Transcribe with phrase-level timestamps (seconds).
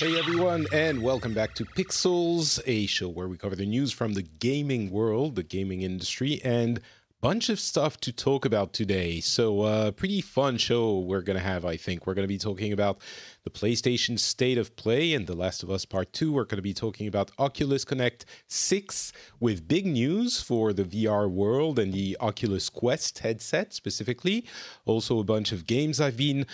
[0.00, 4.14] Hey everyone, and welcome back to Pixels, a show where we cover the news from
[4.14, 6.80] the gaming world, the gaming industry, and
[7.20, 9.20] bunch of stuff to talk about today.
[9.20, 12.06] So, uh, pretty fun show we're going to have, I think.
[12.06, 13.02] We're going to be talking about
[13.42, 16.32] the PlayStation State of Play and The Last of Us Part 2.
[16.32, 21.30] We're going to be talking about Oculus Connect 6 with big news for the VR
[21.30, 24.44] world and the Oculus Quest headset specifically.
[24.84, 26.46] Also, a bunch of games I've been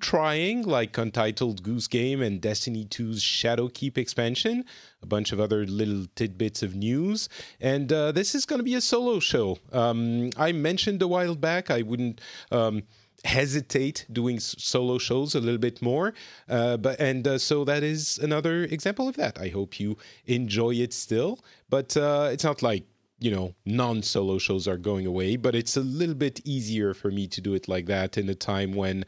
[0.00, 4.64] trying, like Untitled Goose Game and Destiny 2's Shadowkeep expansion,
[5.02, 7.28] a bunch of other little tidbits of news.
[7.58, 9.58] And uh, this is going to be a solo show.
[9.72, 12.20] Um, I mentioned a while back I wouldn't.
[12.50, 12.82] Um,
[13.24, 16.14] hesitate doing solo shows a little bit more.
[16.48, 19.38] Uh, but and uh, so that is another example of that.
[19.40, 22.84] I hope you enjoy it still, but uh, it's not like
[23.20, 25.36] you know non-solo shows are going away.
[25.36, 28.34] But it's a little bit easier for me to do it like that in a
[28.34, 29.04] time when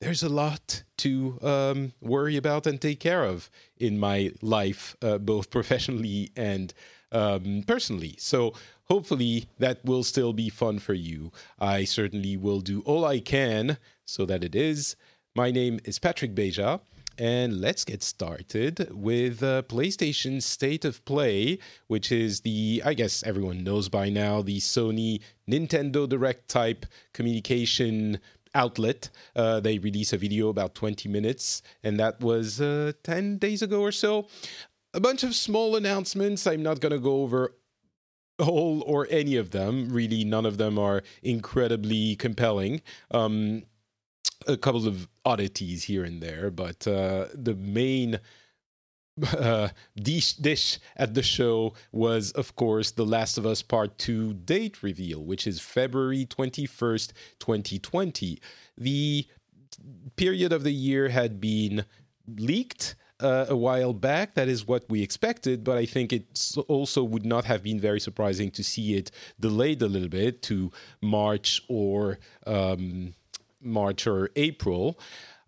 [0.00, 5.18] there's a lot to um, worry about and take care of in my life, uh,
[5.18, 6.72] both professionally and
[7.12, 8.14] um, personally.
[8.18, 11.32] So hopefully that will still be fun for you.
[11.58, 14.96] I certainly will do all I can so that it is.
[15.34, 16.80] My name is Patrick Beja.
[17.18, 23.22] And let's get started with uh, PlayStation State of Play, which is the, I guess
[23.22, 26.84] everyone knows by now, the Sony Nintendo Direct type
[27.14, 28.20] communication
[28.54, 29.08] outlet.
[29.34, 33.80] Uh, they release a video about 20 minutes, and that was uh, 10 days ago
[33.80, 34.26] or so.
[34.96, 36.46] A bunch of small announcements.
[36.46, 37.52] I'm not going to go over
[38.38, 39.90] all or any of them.
[39.90, 42.80] Really, none of them are incredibly compelling.
[43.10, 43.64] Um,
[44.46, 48.20] a couple of oddities here and there, but uh, the main
[49.36, 54.32] uh, dish, dish at the show was, of course, The Last of Us Part 2
[54.32, 58.40] date reveal, which is February 21st, 2020.
[58.78, 59.26] The
[60.16, 61.84] period of the year had been
[62.26, 64.34] leaked uh, a while back.
[64.34, 68.00] That is what we expected, but I think it also would not have been very
[68.00, 69.10] surprising to see it
[69.40, 73.14] delayed a little bit to March or um,
[73.60, 74.98] March or April.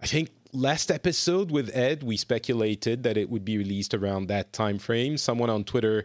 [0.00, 4.52] I think last episode with Ed, we speculated that it would be released around that
[4.52, 5.18] time frame.
[5.18, 6.04] Someone on Twitter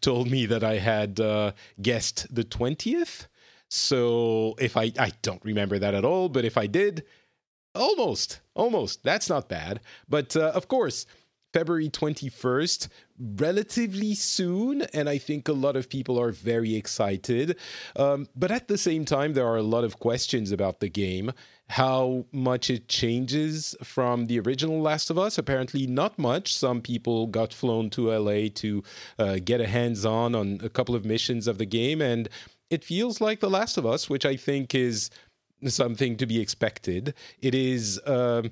[0.00, 3.26] told me that I had uh, guessed the twentieth.
[3.68, 7.04] So if I I don't remember that at all, but if I did,
[7.74, 9.02] Almost, almost.
[9.02, 9.80] That's not bad.
[10.08, 11.06] But uh, of course,
[11.52, 12.88] February 21st,
[13.36, 17.58] relatively soon, and I think a lot of people are very excited.
[17.96, 21.32] Um, but at the same time, there are a lot of questions about the game.
[21.68, 25.38] How much it changes from the original Last of Us?
[25.38, 26.54] Apparently, not much.
[26.56, 28.82] Some people got flown to LA to
[29.18, 32.28] uh, get a hands on on a couple of missions of the game, and
[32.70, 35.10] it feels like The Last of Us, which I think is
[35.68, 37.14] something to be expected.
[37.40, 38.42] It is uh,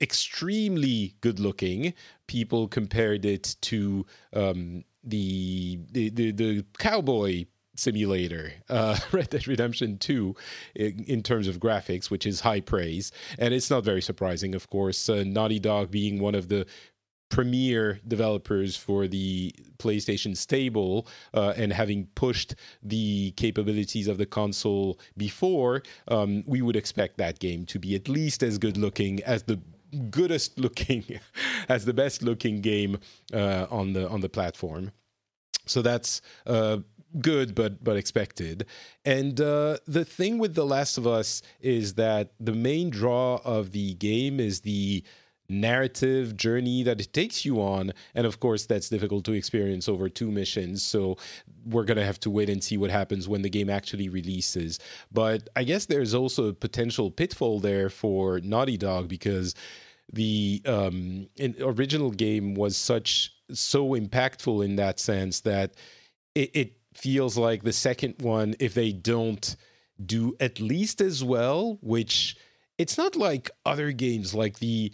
[0.00, 1.94] extremely good looking.
[2.26, 7.46] People compared it to um, the, the, the the cowboy
[7.78, 10.34] simulator, uh, Red Dead Redemption 2,
[10.74, 13.12] in, in, terms of graphics, which is high praise.
[13.38, 16.66] And it's not very surprising, of course, uh, Naughty Dog being one of the
[17.28, 24.98] premier developers for the PlayStation stable uh, and having pushed the capabilities of the console
[25.16, 29.42] before, um, we would expect that game to be at least as good looking as
[29.44, 29.60] the
[30.10, 31.04] goodest looking,
[31.68, 32.98] as the best looking game
[33.32, 34.92] uh, on the on the platform.
[35.66, 36.78] So that's uh,
[37.20, 38.66] good, but but expected.
[39.04, 43.72] And uh, the thing with The Last of Us is that the main draw of
[43.72, 45.04] the game is the
[45.48, 47.92] narrative journey that it takes you on.
[48.14, 50.82] And of course, that's difficult to experience over two missions.
[50.82, 51.16] So
[51.64, 54.78] we're going to have to wait and see what happens when the game actually releases.
[55.12, 59.54] But I guess there's also a potential pitfall there for Naughty Dog because
[60.12, 61.28] the um,
[61.60, 65.74] original game was such so impactful in that sense that
[66.34, 69.56] it, it feels like the second one, if they don't
[70.04, 72.36] do at least as well, which
[72.78, 74.92] it's not like other games like the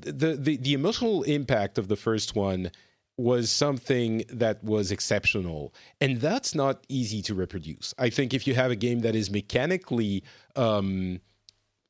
[0.00, 2.70] the the, the emotional impact of the first one
[3.18, 7.94] was something that was exceptional and that's not easy to reproduce.
[7.98, 10.24] I think if you have a game that is mechanically
[10.56, 11.20] um,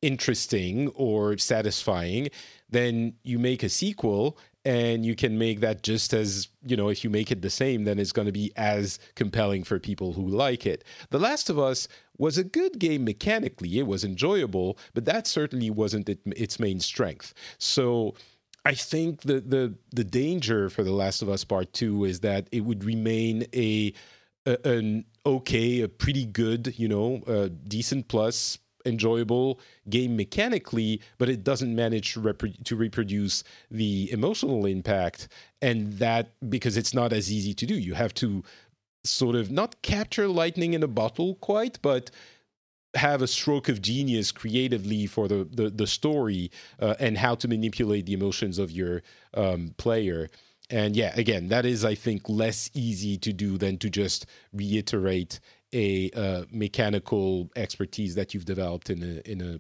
[0.03, 2.29] interesting or satisfying
[2.71, 7.05] then you make a sequel and you can make that just as you know if
[7.05, 10.27] you make it the same then it's going to be as compelling for people who
[10.27, 10.85] like it.
[11.11, 11.87] The last of us
[12.23, 16.79] was a good game mechanically it was enjoyable but that certainly wasn't it, its main
[16.81, 18.15] strength so
[18.65, 22.49] I think the the the danger for The Last of Us Part Two is that
[22.53, 23.93] it would remain a,
[24.47, 31.29] a an okay, a pretty good, you know, a decent plus enjoyable game mechanically, but
[31.29, 35.29] it doesn't manage to, repro- to reproduce the emotional impact.
[35.61, 37.75] And that because it's not as easy to do.
[37.75, 38.43] You have to
[39.05, 42.11] sort of not capture lightning in a bottle quite, but
[42.95, 47.49] have a stroke of genius creatively for the the, the story uh, and how to
[47.49, 49.03] manipulate the emotions of your
[49.35, 50.29] um, player.
[50.71, 55.41] And yeah, again, that is I think less easy to do than to just reiterate
[55.73, 59.59] a uh, mechanical expertise that you've developed in a in a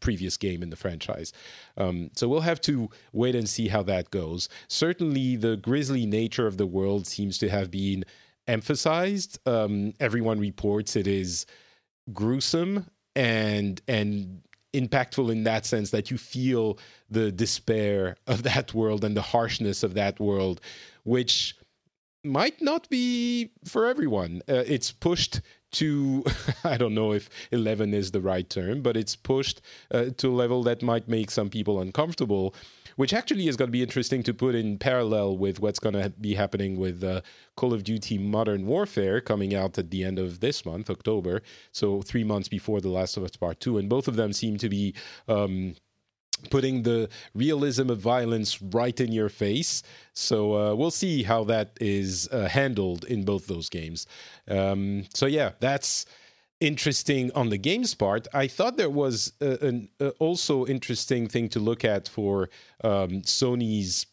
[0.00, 1.32] previous game in the franchise.
[1.78, 4.48] Um, so we'll have to wait and see how that goes.
[4.68, 8.04] Certainly, the grisly nature of the world seems to have been
[8.46, 9.38] emphasized.
[9.46, 11.46] Um, everyone reports it is
[12.12, 14.42] gruesome and and
[14.74, 16.78] impactful in that sense that you feel
[17.10, 20.60] the despair of that world and the harshness of that world,
[21.04, 21.56] which
[22.24, 24.42] might not be for everyone.
[24.48, 25.40] Uh, it's pushed
[25.72, 26.24] to,
[26.64, 29.60] I don't know if 11 is the right term, but it's pushed
[29.90, 32.54] uh, to a level that might make some people uncomfortable,
[32.96, 36.10] which actually is going to be interesting to put in parallel with what's going to
[36.10, 37.20] be happening with uh,
[37.56, 41.42] Call of Duty Modern Warfare coming out at the end of this month, October.
[41.72, 43.78] So, three months before The Last of Us Part 2.
[43.78, 44.94] And both of them seem to be.
[45.28, 45.74] Um,
[46.50, 49.82] putting the realism of violence right in your face.
[50.12, 54.06] So uh, we'll see how that is uh, handled in both those games.
[54.48, 56.04] Um, so yeah, that's
[56.62, 58.28] interesting on the games part.
[58.32, 59.88] I thought there was an
[60.20, 62.48] also interesting thing to look at for
[62.84, 64.06] um, Sony's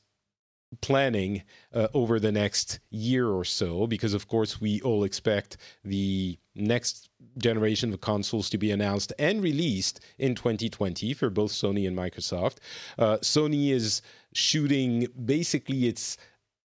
[0.81, 1.43] planning
[1.73, 7.09] uh, over the next year or so because of course we all expect the next
[7.37, 12.57] generation of consoles to be announced and released in 2020 for both Sony and Microsoft.
[12.97, 14.01] Uh, Sony is
[14.33, 16.17] shooting basically its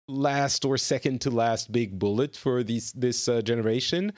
[0.07, 4.11] last or second to last big bullet for these, this uh, generation.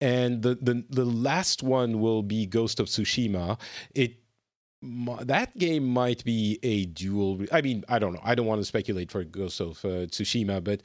[0.00, 3.58] And the, the the last one will be Ghost of Tsushima.
[3.94, 4.16] It
[4.80, 7.44] that game might be a dual.
[7.50, 8.20] I mean, I don't know.
[8.22, 10.82] I don't want to speculate for Ghost of uh, Tsushima, but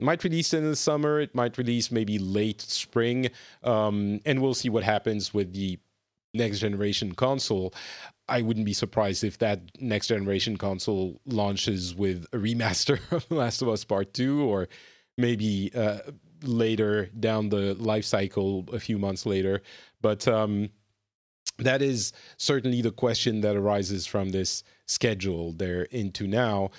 [0.00, 1.20] might release in the summer.
[1.20, 3.28] It might release maybe late spring,
[3.62, 5.78] um, and we'll see what happens with the
[6.34, 7.74] next generation console.
[8.28, 13.62] I wouldn't be surprised if that next generation console launches with a remaster of Last
[13.62, 14.68] of Us Part Two, or
[15.18, 15.98] maybe uh,
[16.42, 19.62] later down the life cycle, a few months later.
[20.00, 20.70] But um,
[21.58, 26.70] that is certainly the question that arises from this schedule they're into now.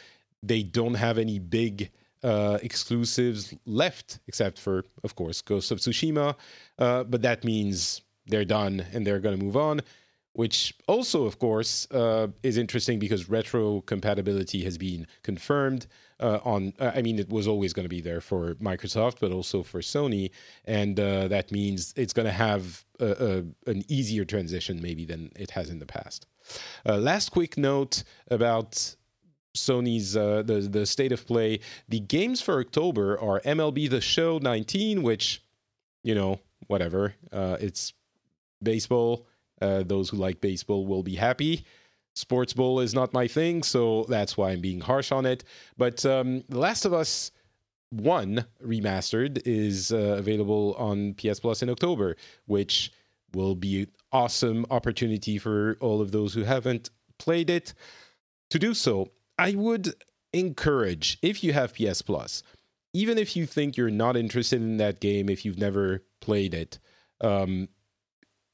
[0.43, 1.91] They don't have any big
[2.23, 6.35] uh, exclusives left, except for, of course, Ghost of Tsushima.
[6.77, 9.81] Uh, but that means they're done and they're going to move on,
[10.33, 15.87] which also, of course, uh, is interesting because retro compatibility has been confirmed
[16.21, 16.73] uh, on.
[16.79, 19.79] Uh, I mean, it was always going to be there for Microsoft, but also for
[19.79, 20.31] Sony,
[20.65, 25.31] and uh, that means it's going to have a, a, an easier transition maybe than
[25.35, 26.27] it has in the past.
[26.85, 28.95] Uh, last quick note about
[29.55, 31.59] Sony's uh, the the state of play.
[31.89, 35.43] The games for October are MLB The Show 19, which
[36.03, 37.15] you know whatever.
[37.31, 37.93] Uh, it's
[38.61, 39.27] baseball.
[39.61, 41.65] Uh, those who like baseball will be happy.
[42.13, 45.43] Sports Bowl is not my thing, so that's why I'm being harsh on it.
[45.77, 47.31] But um, The Last of Us
[47.89, 52.91] One remastered is uh, available on PS Plus in October, which
[53.33, 57.73] will be an awesome opportunity for all of those who haven't played it
[58.49, 59.09] to do so.
[59.39, 59.93] I would
[60.33, 62.43] encourage if you have PS Plus,
[62.93, 66.77] even if you think you're not interested in that game, if you've never played it,
[67.21, 67.69] um,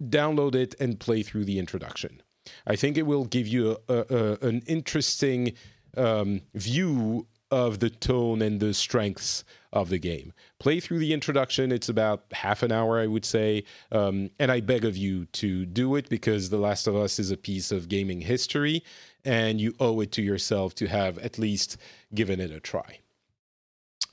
[0.03, 2.21] download it and play through the introduction
[2.65, 5.53] I think it will give you a, a, an interesting
[5.95, 10.33] um, view of the tone and the strengths of the game.
[10.59, 11.71] Play through the introduction.
[11.71, 13.63] It's about half an hour, I would say.
[13.91, 17.31] Um, and I beg of you to do it because The Last of Us is
[17.31, 18.83] a piece of gaming history
[19.23, 21.77] and you owe it to yourself to have at least
[22.13, 22.99] given it a try.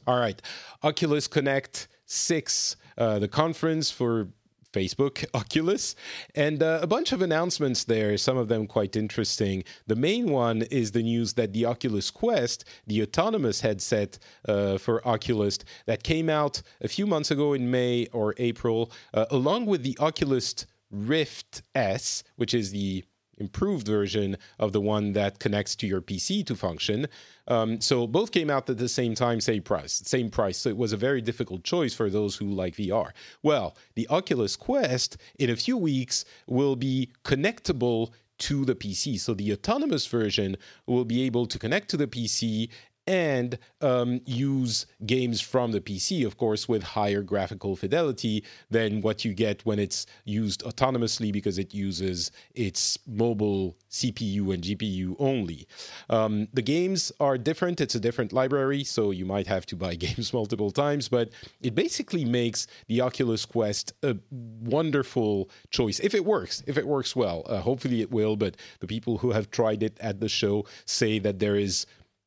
[0.06, 0.40] All right.
[0.82, 4.28] Oculus Connect 6, uh, the conference for
[4.74, 5.94] Facebook, Oculus,
[6.34, 9.64] and uh, a bunch of announcements there, some of them quite interesting.
[9.86, 15.06] The main one is the news that the Oculus Quest, the autonomous headset uh, for
[15.06, 19.82] Oculus that came out a few months ago in May or April, uh, along with
[19.82, 23.04] the Oculus Rift S, which is the
[23.38, 27.06] improved version of the one that connects to your PC to function.
[27.48, 30.58] Um, so both came out at the same time, same price, same price.
[30.58, 33.10] So it was a very difficult choice for those who like VR.
[33.42, 39.18] Well, the Oculus Quest in a few weeks will be connectable to the PC.
[39.20, 42.68] So the autonomous version will be able to connect to the PC
[43.06, 49.24] and um, use games from the PC, of course, with higher graphical fidelity than what
[49.24, 55.66] you get when it's used autonomously because it uses its mobile CPU and GPU only.
[56.08, 59.94] Um, the games are different, it's a different library, so you might have to buy
[60.06, 61.30] games multiple times, but
[61.60, 67.14] it basically makes the Oculus Quest a wonderful choice if it works, if it works
[67.14, 67.42] well.
[67.46, 71.18] Uh, hopefully it will, but the people who have tried it at the show say
[71.18, 71.86] that there is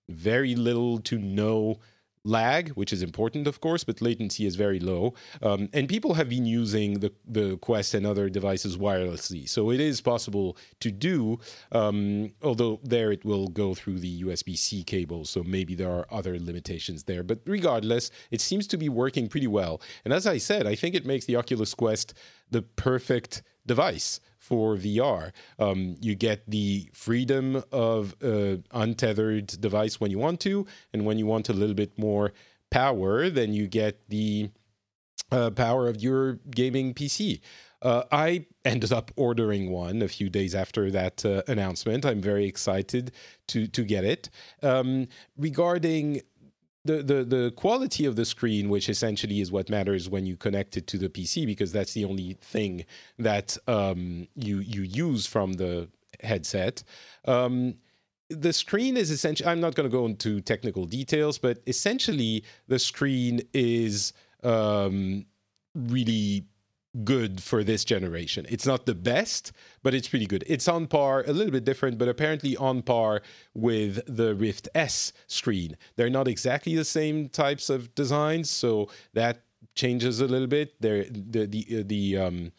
[0.10, 1.80] very little to no
[2.28, 5.14] lag, which is important, of course, but latency is very low.
[5.42, 9.48] Um, and people have been using the, the Quest and other devices wirelessly.
[9.48, 11.40] So it is possible to do,
[11.72, 15.26] um, although there it will go through the USB C cable.
[15.26, 17.24] So maybe there are other limitations there.
[17.24, 19.82] But regardless, it seems to be working pretty well.
[20.04, 22.14] And as I said, I think it makes the Oculus Quest
[22.52, 25.34] the perfect device for VR.
[25.60, 31.20] Um, you get the freedom of an untethered device when you want to, and when
[31.20, 32.32] you want a little bit more
[32.72, 34.50] power, then you get the
[35.32, 37.42] uh, power of your gaming PC.
[37.82, 42.06] Uh, I ended up ordering one a few days after that uh, announcement.
[42.06, 43.12] I'm very excited
[43.50, 44.30] to to get it.
[44.64, 46.22] Um, regarding
[46.88, 50.78] the, the the quality of the screen, which essentially is what matters when you connect
[50.78, 52.86] it to the PC, because that's the only thing
[53.20, 55.90] that um, you you use from the
[56.22, 56.84] headset.
[57.26, 57.76] Um,
[58.30, 59.50] the screen is essentially.
[59.50, 64.14] I'm not going to go into technical details, but essentially the screen is
[64.44, 65.26] um,
[65.76, 66.46] really
[67.04, 68.46] good for this generation.
[68.50, 69.52] It's not the best,
[69.84, 70.44] but it's pretty good.
[70.48, 73.22] It's on par, a little bit different, but apparently on par
[73.54, 75.78] with the Rift S screen.
[75.96, 79.42] They're not exactly the same types of designs, so that
[79.76, 80.80] changes a little bit.
[80.82, 82.52] The the the um,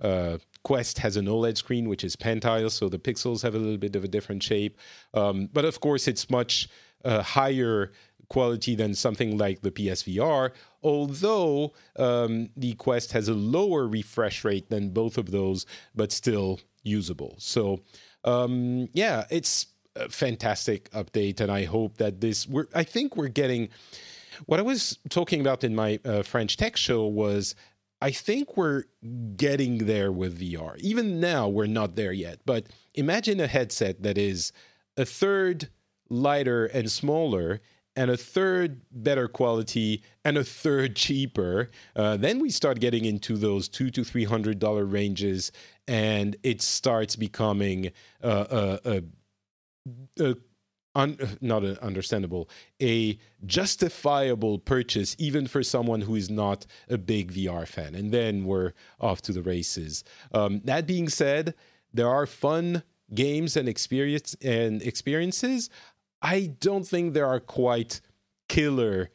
[0.00, 3.76] uh, Quest has an OLED screen, which is Pentile, so the pixels have a little
[3.76, 4.78] bit of a different shape.
[5.12, 6.68] Um, but of course, it's much
[7.04, 7.92] uh, higher
[8.28, 10.50] quality than something like the PSVR,
[10.82, 16.60] although um, the Quest has a lower refresh rate than both of those, but still
[16.82, 17.34] usable.
[17.38, 17.80] So,
[18.24, 19.66] um, yeah, it's
[19.96, 22.48] a fantastic update, and I hope that this.
[22.48, 23.68] We're, I think we're getting.
[24.46, 27.54] What I was talking about in my uh, French tech show was
[28.04, 28.84] I think we're
[29.36, 30.76] getting there with VR.
[30.80, 32.40] Even now, we're not there yet.
[32.44, 34.52] But imagine a headset that is
[34.96, 35.70] a third
[36.10, 37.62] lighter and smaller
[37.96, 43.36] and a third better quality and a third cheaper uh, then we start getting into
[43.36, 45.52] those two to three hundred dollar ranges
[45.86, 47.90] and it starts becoming
[48.22, 49.02] uh, a,
[50.20, 50.36] a, a
[50.94, 52.48] un, not a understandable
[52.80, 57.94] a justifiable purchase even for someone who is not a big vr fan.
[57.94, 60.04] And then we're off to the races.
[60.32, 61.54] Um, that being said
[61.92, 62.82] there are fun
[63.14, 65.70] games and experience and experiences
[66.24, 68.00] I don't think there are quite
[68.48, 69.10] killer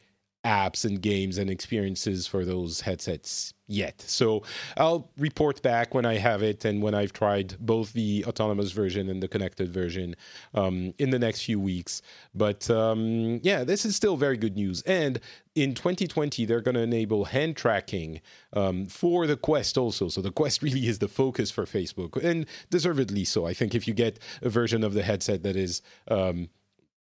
[0.46, 4.02] apps and games and experiences for those headsets yet.
[4.02, 4.44] So
[4.78, 9.10] I'll report back when I have it and when I've tried both the autonomous version
[9.10, 10.16] and the connected version
[10.54, 12.02] um, in the next few weeks.
[12.34, 14.82] But um, yeah, this is still very good news.
[14.84, 15.20] And
[15.56, 18.22] in 2020, they're going to enable hand tracking
[18.54, 20.08] um, for the Quest also.
[20.08, 23.46] So the Quest really is the focus for Facebook, and deservedly so.
[23.46, 26.48] I think if you get a version of the headset that is um,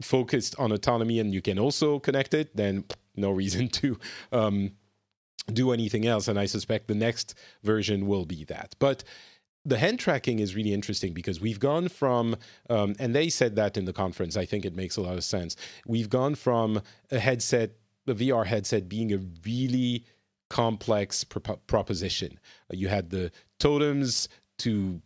[0.01, 3.99] focused on autonomy and you can also connect it, then no reason to
[4.31, 4.71] um,
[5.51, 6.27] do anything else.
[6.27, 8.75] And I suspect the next version will be that.
[8.79, 9.03] But
[9.65, 12.35] the hand tracking is really interesting because we've gone from,
[12.69, 14.37] um, and they said that in the conference.
[14.37, 15.55] I think it makes a lot of sense.
[15.85, 17.71] We've gone from a headset,
[18.05, 20.05] the VR headset, being a really
[20.49, 22.39] complex proposition.
[22.71, 24.29] You had the totems
[24.59, 25.01] to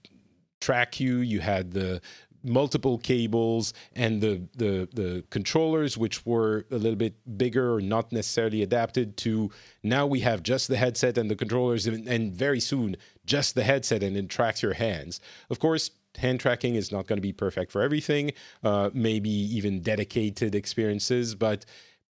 [0.62, 1.18] track you.
[1.18, 2.02] You had the
[2.44, 8.12] multiple cables and the, the the controllers which were a little bit bigger or not
[8.12, 9.50] necessarily adapted to
[9.82, 12.96] now we have just the headset and the controllers and, and very soon
[13.26, 15.22] just the headset and it tracks your hands.
[15.50, 18.32] Of course hand tracking is not going to be perfect for everything
[18.64, 21.66] uh, maybe even dedicated experiences but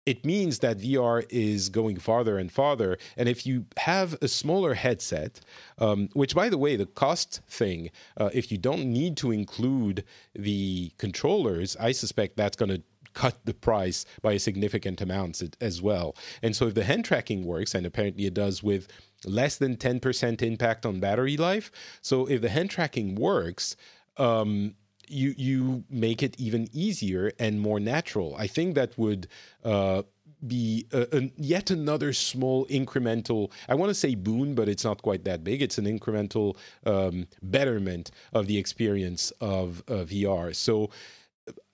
[0.05, 2.97] it means that VR is going farther and farther.
[3.17, 5.41] And if you have a smaller headset,
[5.79, 10.03] um, which by the way, the cost thing, uh, if you don't need to include
[10.33, 12.83] the controllers, I suspect that's going to
[13.13, 16.15] cut the price by a significant amount as well.
[16.43, 18.87] And so if the hand tracking works, and apparently it does with
[19.25, 21.71] less than 10% impact on battery life,
[22.01, 23.75] so if the hand tracking works,
[24.17, 24.75] um,
[25.09, 28.35] you you make it even easier and more natural.
[28.37, 29.27] I think that would
[29.63, 30.03] uh,
[30.45, 33.51] be a, a, yet another small incremental.
[33.67, 35.61] I want to say boon, but it's not quite that big.
[35.61, 40.55] It's an incremental um, betterment of the experience of uh, VR.
[40.55, 40.89] So.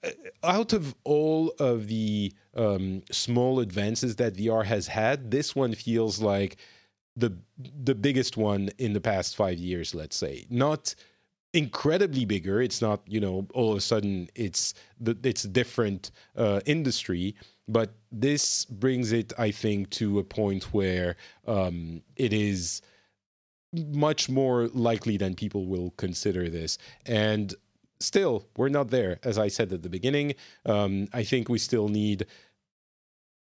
[0.03, 0.09] Uh,
[0.43, 6.19] out of all of the um, small advances that VR has had, this one feels
[6.19, 6.57] like
[7.15, 9.93] the the biggest one in the past five years.
[9.95, 10.95] Let's say not
[11.53, 12.61] incredibly bigger.
[12.61, 17.35] It's not, you know, all of a sudden it's the, it's a different uh, industry,
[17.67, 21.15] but this brings it, I think, to a point where
[21.47, 22.81] um, it is
[23.73, 26.77] much more likely than people will consider this.
[27.05, 27.53] And
[27.99, 30.35] still, we're not there, as I said at the beginning.
[30.65, 32.25] Um, I think we still need,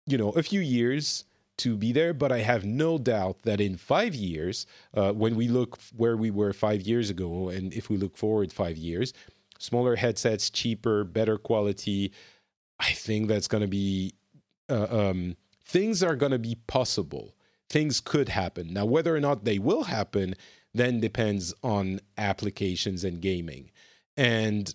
[0.05, 1.25] you know, a few years
[1.59, 5.47] to be there, but I have no doubt that in five years, uh, when we
[5.47, 9.13] look where we were five years ago, and if we look forward five years,
[9.59, 12.11] smaller headsets, cheaper, better quality,
[12.79, 14.13] I think that's going to be
[14.69, 15.35] uh, um,
[15.65, 17.35] things are going to be possible.
[17.69, 18.73] Things could happen.
[18.73, 20.35] Now, whether or not they will happen
[20.73, 23.71] then depends on applications and gaming.
[24.17, 24.73] And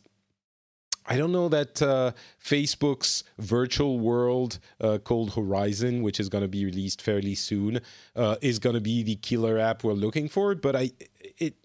[1.07, 6.49] I don't know that uh, Facebook's virtual world uh, called Horizon, which is going to
[6.49, 7.81] be released fairly soon,
[8.17, 10.55] uh, is going to be the killer app we're looking for.
[10.55, 10.93] But I,
[11.39, 11.57] it,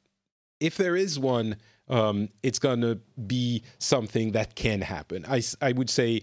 [0.60, 1.55] if there is one,
[1.88, 5.25] um, it's going to be something that can happen.
[5.28, 6.21] I, I would say,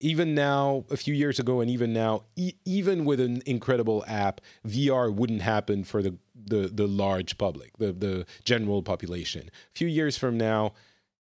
[0.00, 4.42] even now, a few years ago, and even now, e- even with an incredible app,
[4.66, 9.48] VR wouldn't happen for the the, the large public, the the general population.
[9.48, 10.74] A few years from now,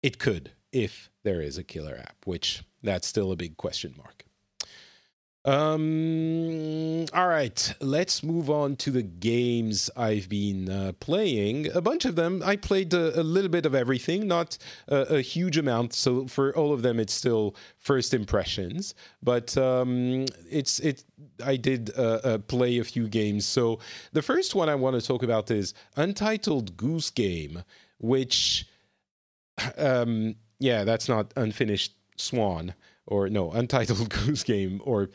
[0.01, 4.25] it could if there is a killer app, which that's still a big question mark.
[5.45, 11.71] Um, all right, let's move on to the games I've been uh, playing.
[11.73, 12.43] A bunch of them.
[12.45, 14.57] I played a, a little bit of everything, not
[14.89, 15.93] a, a, huge amount.
[15.93, 18.93] So for all of them, it's still first impressions.
[19.23, 21.05] But um, it's it.
[21.43, 23.45] I did uh, uh, play a few games.
[23.45, 23.79] So
[24.11, 27.63] the first one I want to talk about is Untitled Goose Game,
[27.97, 28.67] which
[29.77, 32.73] um, yeah, that's not unfinished swan
[33.07, 35.09] or no untitled goose game or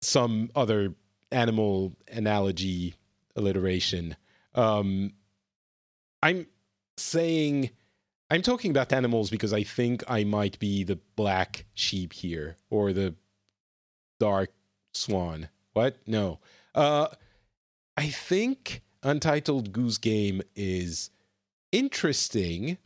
[0.00, 0.94] some other
[1.30, 2.94] animal analogy
[3.36, 4.16] alliteration.
[4.54, 5.12] Um,
[6.22, 6.46] I'm
[6.96, 7.70] saying
[8.30, 12.92] I'm talking about animals because I think I might be the black sheep here or
[12.92, 13.14] the
[14.18, 14.52] dark
[14.94, 15.48] swan.
[15.74, 15.96] What?
[16.06, 16.38] No.
[16.74, 17.08] Uh,
[17.96, 21.10] I think Untitled Goose Game is
[21.72, 22.78] interesting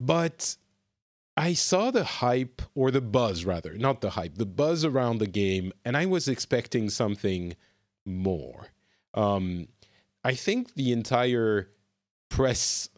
[0.00, 0.56] but
[1.36, 5.26] I saw the hype, or the buzz rather, not the hype, the buzz around the
[5.26, 7.54] game, and I was expecting something
[8.04, 8.68] more.
[9.14, 9.68] Um,
[10.24, 11.70] I think the entire
[12.28, 12.88] press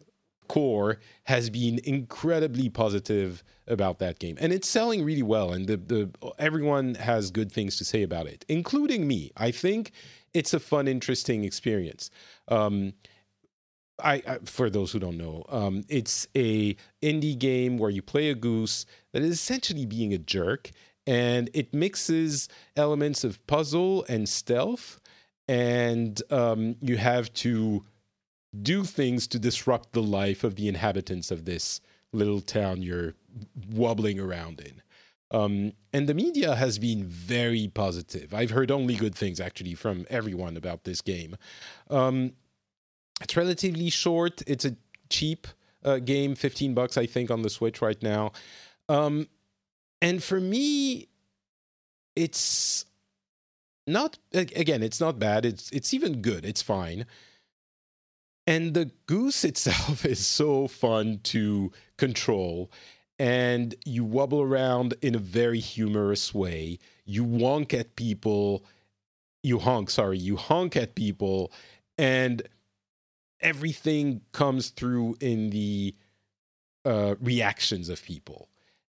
[0.47, 5.53] corps has been incredibly positive about that game, and it's selling really well.
[5.53, 9.31] And the, the everyone has good things to say about it, including me.
[9.37, 9.91] I think
[10.33, 12.09] it's a fun, interesting experience.
[12.47, 12.93] Um,
[14.03, 18.29] I, I, for those who don't know, um, it's a indie game where you play
[18.29, 20.71] a goose that is essentially being a jerk,
[21.07, 24.99] and it mixes elements of puzzle and stealth,
[25.47, 27.83] and um, you have to
[28.61, 33.15] do things to disrupt the life of the inhabitants of this little town you're
[33.71, 34.81] wobbling around in.
[35.31, 38.33] Um, and the media has been very positive.
[38.35, 41.35] I've heard only good things actually from everyone about this game.
[41.89, 42.33] Um,
[43.21, 44.41] it's relatively short.
[44.47, 44.75] It's a
[45.09, 45.47] cheap
[45.83, 48.31] uh, game, 15 bucks, I think, on the Switch right now.
[48.89, 49.27] Um,
[50.01, 51.07] and for me,
[52.15, 52.85] it's
[53.87, 55.45] not again, it's not bad.
[55.45, 56.45] It's it's even good.
[56.45, 57.05] It's fine.
[58.45, 62.71] And the goose itself is so fun to control.
[63.19, 66.79] And you wobble around in a very humorous way.
[67.05, 68.65] You wonk at people.
[69.43, 71.51] You honk, sorry, you honk at people.
[71.97, 72.41] And
[73.43, 75.95] everything comes through in the
[76.85, 78.49] uh, reactions of people.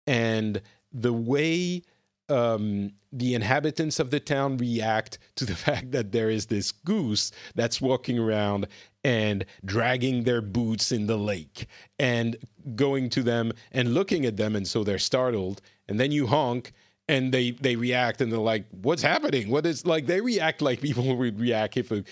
[0.07, 0.61] And
[0.93, 1.83] the way
[2.29, 7.33] um, the inhabitants of the town react to the fact that there is this goose
[7.55, 8.69] that's walking around
[9.03, 11.67] and dragging their boots in the lake
[11.99, 12.37] and
[12.75, 15.61] going to them and looking at them and so they're startled.
[15.89, 16.73] And then you honk
[17.09, 19.51] and they they react and they're like what's happening?
[19.51, 22.05] What is like they react like people would react if a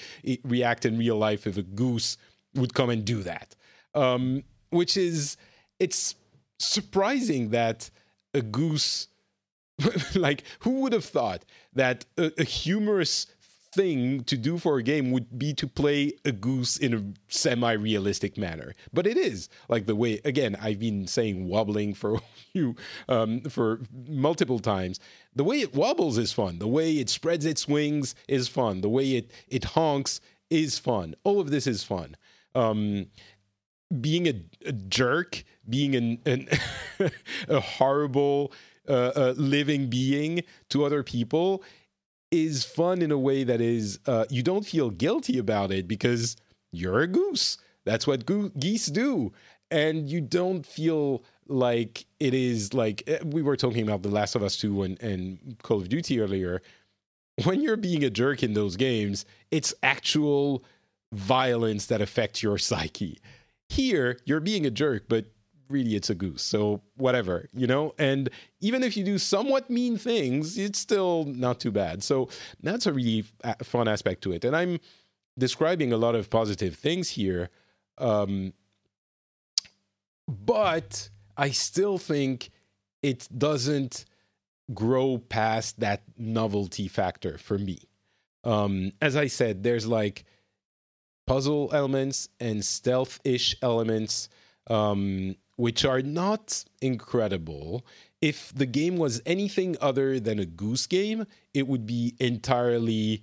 [0.44, 2.18] react in real life if a goose
[2.54, 3.54] would come and do that.
[3.94, 5.36] Um which is
[5.78, 6.14] it's
[6.58, 7.90] surprising that
[8.34, 9.08] a goose
[10.14, 13.26] like who would have thought that a, a, humorous
[13.74, 18.36] thing to do for a game would be to play a goose in a semi-realistic
[18.36, 18.74] manner.
[18.92, 22.20] But it is like the way again i've been saying wobbling for
[22.52, 22.76] you
[23.08, 25.00] um, for multiple times.
[25.34, 26.58] The way it wobbles is fun.
[26.58, 28.82] The way it spreads its wings is fun.
[28.82, 31.14] The way it it honks is fun.
[31.24, 32.16] All of this is fun.
[32.54, 33.06] Um,
[34.00, 34.34] being a,
[34.66, 36.48] a jerk being an, an
[37.48, 38.52] a horrible
[38.88, 41.62] uh, uh, living being to other people
[42.32, 46.36] is fun in a way that is uh, you don't feel guilty about it because
[46.72, 47.58] you're a goose.
[47.84, 49.32] That's what go- geese do,
[49.70, 54.34] and you don't feel like it is like eh, we were talking about The Last
[54.34, 56.62] of Us Two and, and Call of Duty earlier.
[57.44, 60.64] When you're being a jerk in those games, it's actual
[61.12, 63.18] violence that affects your psyche.
[63.68, 65.26] Here, you're being a jerk, but
[65.72, 66.42] really it's a goose.
[66.42, 67.94] So whatever, you know?
[67.98, 68.30] And
[68.60, 72.02] even if you do somewhat mean things, it's still not too bad.
[72.02, 72.28] So
[72.62, 73.24] that's a really
[73.62, 74.44] fun aspect to it.
[74.44, 74.78] And I'm
[75.38, 77.50] describing a lot of positive things here.
[77.98, 78.52] Um,
[80.28, 82.50] but I still think
[83.02, 84.04] it doesn't
[84.72, 87.80] grow past that novelty factor for me.
[88.44, 90.24] Um, as I said, there's like
[91.26, 94.28] puzzle elements and stealth ish elements
[94.68, 97.84] um, which are not incredible.
[98.20, 103.22] If the game was anything other than a goose game, it would be entirely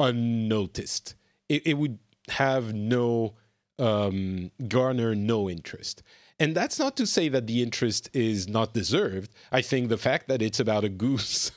[0.00, 1.14] unnoticed.
[1.48, 3.34] It, it would have no
[3.78, 6.02] um, garner no interest.
[6.38, 9.30] And that's not to say that the interest is not deserved.
[9.52, 11.52] I think the fact that it's about a goose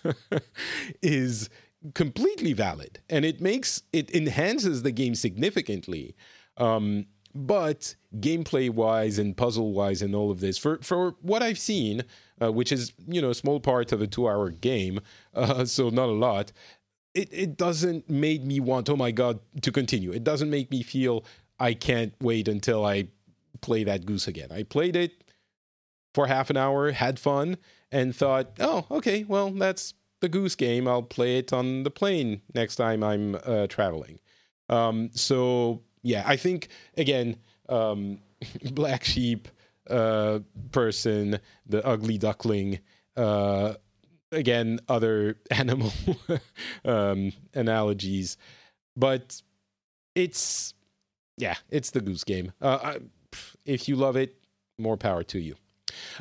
[1.02, 1.50] is
[1.94, 6.16] completely valid and it makes it enhances the game significantly.
[6.58, 7.06] Um,
[7.46, 12.04] but gameplay wise and puzzle wise and all of this for for what I've seen,
[12.42, 15.00] uh, which is you know a small part of a two hour game,
[15.34, 16.52] uh, so not a lot.
[17.14, 20.12] It it doesn't make me want oh my god to continue.
[20.12, 21.24] It doesn't make me feel
[21.60, 23.10] I can't wait until I
[23.62, 24.52] play that goose again.
[24.52, 25.24] I played it
[26.14, 27.58] for half an hour, had fun,
[27.92, 30.88] and thought, oh okay, well that's the goose game.
[30.88, 34.20] I'll play it on the plane next time I'm uh, traveling.
[34.70, 37.38] Um, so yeah, I think again,
[37.70, 38.20] um,
[38.72, 39.48] black sheep
[39.90, 40.40] uh,
[40.72, 42.80] person, the ugly duckling.
[43.16, 43.74] Uh,
[44.32, 45.92] again, other animal
[46.86, 48.38] um, analogies,
[48.96, 49.42] but
[50.16, 50.74] it's
[51.38, 52.52] yeah, it's the goose game.
[52.62, 52.98] Uh, I,
[53.66, 54.36] if you love it,
[54.78, 55.56] more power to you.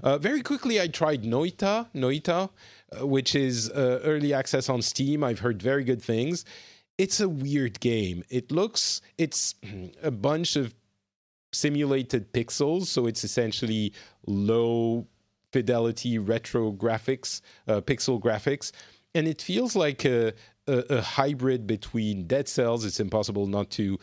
[0.02, 2.50] Uh, very quickly, I tried Noita, Noita,
[2.98, 5.24] uh, which is uh, early access on Steam.
[5.24, 6.44] I've heard very good things
[6.98, 8.24] it's a weird game.
[8.30, 9.54] It looks it's
[10.02, 10.74] a bunch of
[11.52, 13.92] simulated pixels, so it's essentially
[14.26, 15.06] low
[15.52, 18.72] fidelity retro graphics, uh, pixel graphics,
[19.14, 20.32] and it feels like a,
[20.66, 22.84] a, a hybrid between Dead Cells.
[22.84, 23.98] It's impossible not to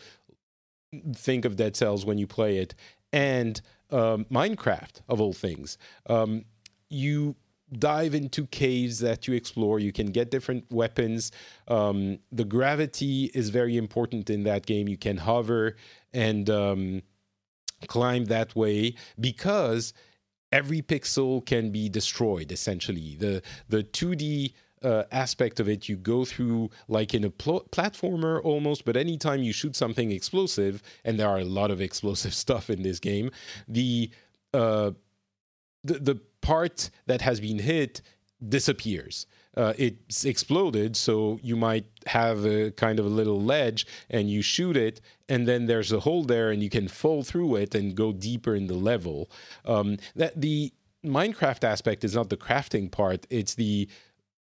[1.14, 2.74] think of Dead Cells when you play it,
[3.12, 5.78] and um, Minecraft of all things.
[6.06, 6.44] Um,
[6.90, 7.36] you
[7.72, 9.80] dive into caves that you explore.
[9.80, 11.32] You can get different weapons.
[11.68, 14.88] Um, the gravity is very important in that game.
[14.88, 15.76] You can hover
[16.12, 17.02] and um,
[17.86, 19.92] climb that way because
[20.52, 22.52] every pixel can be destroyed.
[22.52, 27.30] Essentially, the the two D uh, aspect of it, you go through like in a
[27.30, 31.80] pl- platformer almost, but anytime you shoot something explosive, and there are a lot of
[31.80, 33.30] explosive stuff in this game,
[33.66, 34.10] the
[34.52, 34.92] uh,
[35.82, 38.02] the, the part that has been hit
[38.56, 39.26] disappears.
[39.56, 44.42] Uh, it's exploded, so you might have a kind of a little ledge and you
[44.42, 47.94] shoot it, and then there's a hole there, and you can fall through it and
[47.94, 49.30] go deeper in the level.
[49.64, 50.72] Um, that the
[51.04, 53.88] Minecraft aspect is not the crafting part; it's the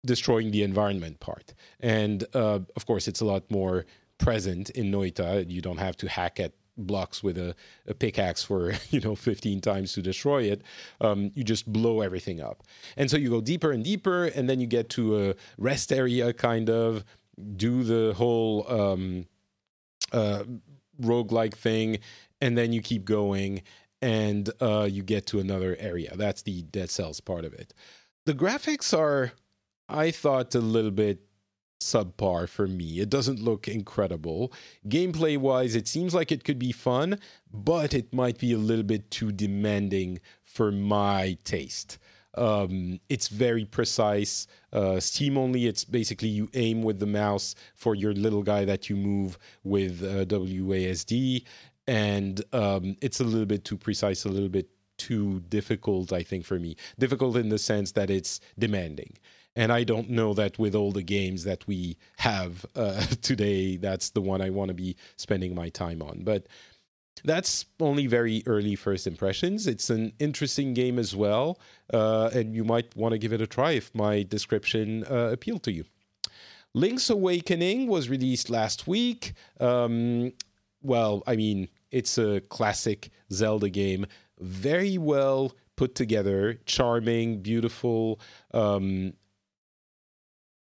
[0.05, 3.85] destroying the environment part, and uh, of course, it's a lot more
[4.17, 5.49] present in Noita.
[5.49, 7.55] You don't have to hack at blocks with a,
[7.87, 10.61] a, pickaxe for you know 15 times to destroy it
[11.01, 12.63] um, you just blow everything up
[12.97, 16.33] and so you go deeper and deeper and then you get to a rest area
[16.33, 17.03] kind of
[17.55, 19.25] do the whole um,
[20.11, 20.43] uh,
[21.01, 21.99] roguelike thing,
[22.39, 23.61] and then you keep going
[24.01, 26.15] and uh, you get to another area.
[26.15, 27.73] That's the Dead Cells part of it.
[28.25, 29.31] The graphics are,
[29.87, 31.19] I thought, a little bit
[31.81, 32.99] subpar for me.
[32.99, 34.53] It doesn't look incredible.
[34.87, 37.19] Gameplay wise, it seems like it could be fun,
[37.51, 41.97] but it might be a little bit too demanding for my taste.
[42.35, 44.47] Um, it's very precise.
[44.71, 45.67] Uh, Steam only.
[45.67, 50.01] It's basically you aim with the mouse for your little guy that you move with
[50.01, 51.43] uh, WASD,
[51.87, 56.13] and um, it's a little bit too precise, a little bit too difficult.
[56.13, 59.17] I think for me, difficult in the sense that it's demanding.
[59.55, 64.11] And I don't know that with all the games that we have uh, today, that's
[64.11, 66.23] the one I want to be spending my time on.
[66.23, 66.47] But
[67.23, 69.67] that's only very early first impressions.
[69.67, 71.59] It's an interesting game as well,
[71.93, 75.63] uh, and you might want to give it a try if my description uh, appealed
[75.63, 75.83] to you.
[76.73, 79.33] Link's Awakening was released last week.
[79.59, 80.31] Um,
[80.81, 84.05] well, I mean, it's a classic Zelda game,
[84.39, 88.19] very well put together, charming, beautiful,
[88.53, 89.13] um,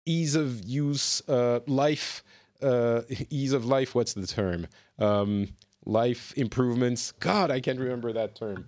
[0.06, 2.24] ease of use, uh, life,
[2.62, 3.96] uh, ease of life.
[3.96, 4.68] What's the term?
[5.00, 5.50] Um,
[5.86, 7.12] life improvements.
[7.14, 8.68] God, I can't remember that term.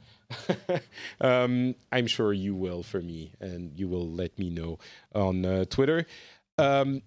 [1.22, 4.80] um, I'm sure you will for me, and you will let me know
[5.14, 6.06] on uh, Twitter.
[6.58, 7.02] Um,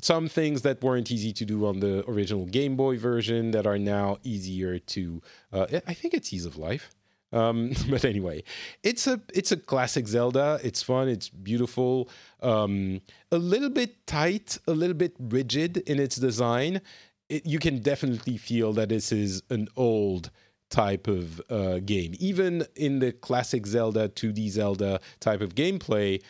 [0.00, 3.78] some things that weren't easy to do on the original Game Boy version that are
[3.78, 5.22] now easier to.
[5.52, 6.90] Uh, I think it's ease of life.
[7.34, 8.44] Um, but anyway,
[8.82, 10.60] it's a it's a classic Zelda.
[10.62, 11.08] It's fun.
[11.08, 12.08] It's beautiful.
[12.40, 16.80] Um, a little bit tight, a little bit rigid in its design.
[17.28, 20.30] It, you can definitely feel that this is an old
[20.70, 22.14] type of uh, game.
[22.18, 26.22] Even in the classic Zelda, 2D Zelda type of gameplay,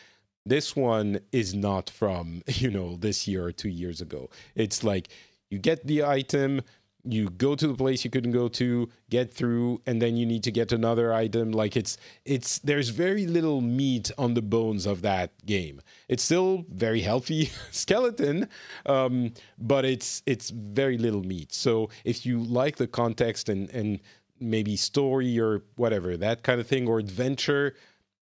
[0.45, 4.29] this one is not from you know this year or two years ago.
[4.55, 5.09] It's like
[5.49, 6.61] you get the item
[7.05, 10.43] you go to the place you couldn't go to get through and then you need
[10.43, 11.51] to get another item.
[11.51, 15.81] Like it's it's there's very little meat on the bones of that game.
[16.09, 18.49] It's still very healthy skeleton
[18.85, 21.53] um, but it's it's very little meat.
[21.53, 23.99] So if you like the context and and
[24.39, 27.73] maybe story or whatever that kind of thing or adventure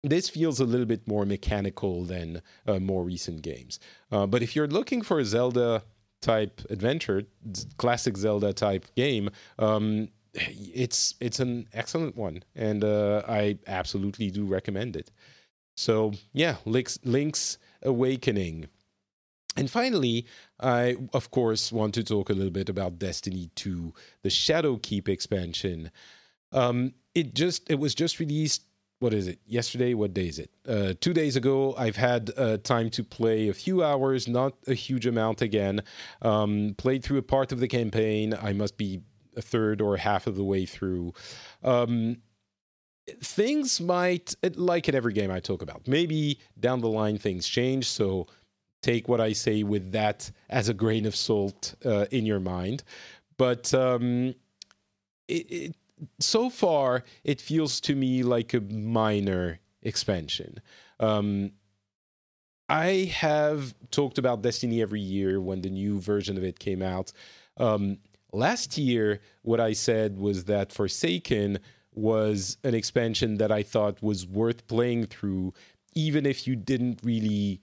[0.03, 3.79] this feels a little bit more mechanical than uh, more recent games.
[4.11, 5.83] Uh, but if you're looking for a zelda
[6.21, 7.23] type adventure,
[7.77, 14.45] classic Zelda type game, um, it's it's an excellent one, and uh, I absolutely do
[14.45, 15.11] recommend it.
[15.75, 18.67] So yeah, Link's, Link's Awakening.
[19.55, 20.27] And finally,
[20.59, 25.91] I of course want to talk a little bit about Destiny 2, the Shadowkeep expansion.
[26.51, 28.63] Um, it just it was just released
[28.99, 29.39] what is it?
[29.45, 29.93] Yesterday?
[29.93, 30.49] What day is it?
[30.67, 34.73] Uh, two days ago i've had uh, time to play a few hours not a
[34.73, 35.81] huge amount again.
[36.21, 38.33] Um, played through a part of the campaign.
[38.41, 39.01] I must be
[39.35, 41.13] a third or half of the way through.
[41.63, 42.17] Um,
[43.21, 45.87] things might like in every game i talk about.
[45.87, 48.27] Maybe down the line things change so
[48.83, 52.83] take what i say with that as a grain of salt uh, in your mind.
[53.37, 54.33] But um,
[55.27, 55.75] it, it
[56.19, 60.61] so far it feels to me like a minor expansion.
[60.99, 61.51] Um,
[62.69, 67.13] I have talked about Destiny every year when the new version of it came out.
[67.57, 67.99] Um,
[68.33, 71.59] last year, what I said was that Forsaken
[71.93, 75.53] was an expansion that I thought was worth playing through,
[75.95, 77.61] even if you didn't really,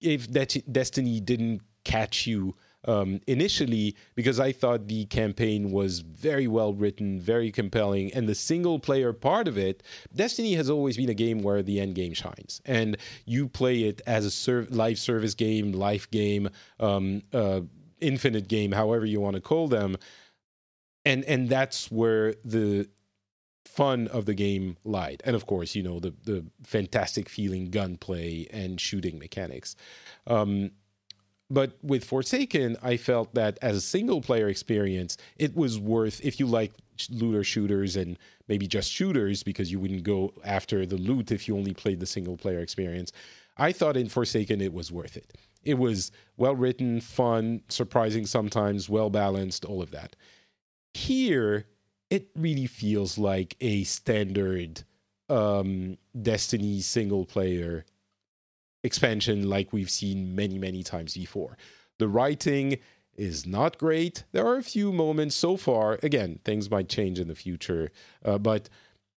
[0.00, 2.54] if that Destiny didn't catch you
[2.84, 8.34] um, initially because I thought the campaign was very well written, very compelling, and the
[8.34, 9.82] single player part of it.
[10.14, 14.00] Destiny has always been a game where the end game shines, and you play it
[14.06, 16.48] as a serv- live service game, life game,
[16.80, 17.60] um, uh,
[18.00, 19.96] infinite game, however you want to call them,
[21.04, 22.88] and and that's where the
[23.64, 25.22] fun of the game lied.
[25.24, 29.76] And of course you know the the fantastic feeling gunplay and shooting mechanics.
[30.26, 30.72] Um,
[31.50, 36.40] but with Forsaken, I felt that as a single player experience, it was worth if
[36.40, 36.72] you like
[37.10, 41.56] looter shooters and maybe just shooters because you wouldn't go after the loot if you
[41.56, 43.12] only played the single player experience.
[43.56, 45.36] I thought in Forsaken it was worth it.
[45.62, 50.16] It was well written, fun, surprising sometimes, well balanced, all of that.
[50.94, 51.66] Here,
[52.10, 54.84] it really feels like a standard
[55.28, 57.84] um, Destiny single player
[58.82, 61.56] expansion like we've seen many, many times before.
[61.98, 62.78] The writing
[63.16, 64.24] is not great.
[64.32, 65.98] There are a few moments so far.
[66.02, 67.90] Again, things might change in the future,
[68.24, 68.68] uh, but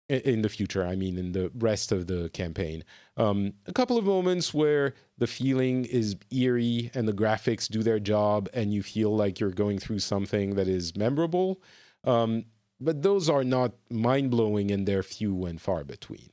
[0.08, 0.84] in the future.
[0.86, 2.84] I mean, in the rest of the campaign.
[3.16, 8.00] Um, a couple of moments where the feeling is eerie and the graphics do their
[8.00, 11.62] job, and you feel like you're going through something that is memorable.
[12.04, 12.44] Um,
[12.80, 16.30] but those are not mind blowing, and they're few and far between.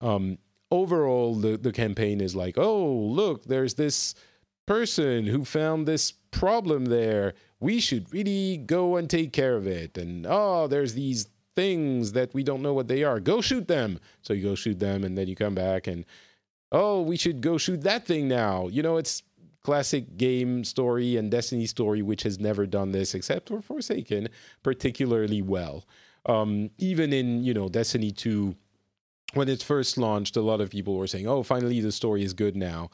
[0.00, 0.38] Um,
[0.70, 4.14] overall, the the campaign is like, oh, look, there's this
[4.66, 7.34] person who found this problem there.
[7.60, 9.96] We should really go and take care of it.
[9.96, 13.18] And oh, there's these things that we don't know what they are.
[13.18, 13.98] Go shoot them.
[14.22, 16.04] So you go shoot them, and then you come back and
[16.72, 18.68] oh, we should go shoot that thing now.
[18.68, 19.22] You know, it's
[19.62, 24.28] classic game story and Destiny story, which has never done this except for Forsaken
[24.62, 25.84] particularly well.
[26.26, 28.56] Um, even in you know Destiny two,
[29.34, 32.32] when it first launched, a lot of people were saying, "Oh, finally the story is
[32.32, 32.90] good now."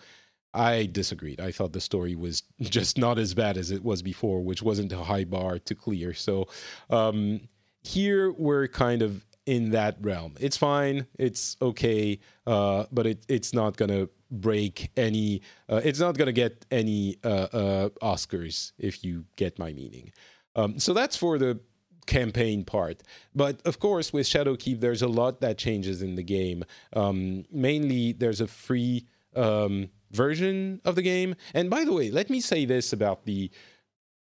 [0.54, 1.40] I disagreed.
[1.40, 4.92] I thought the story was just not as bad as it was before, which wasn't
[4.92, 6.12] a high bar to clear.
[6.14, 6.48] So
[6.90, 7.40] um,
[7.82, 10.34] here we're kind of in that realm.
[10.38, 11.06] It's fine.
[11.18, 15.42] It's okay, uh, but it, it's not gonna break any.
[15.68, 20.12] Uh, it's not gonna get any uh, uh Oscars if you get my meaning.
[20.54, 21.58] Um, so that's for the
[22.06, 23.02] campaign part.
[23.34, 26.64] But of course, with Shadowkeep, there's a lot that changes in the game.
[26.94, 31.34] Um, mainly, there's a free um, version of the game.
[31.54, 33.50] And by the way, let me say this about the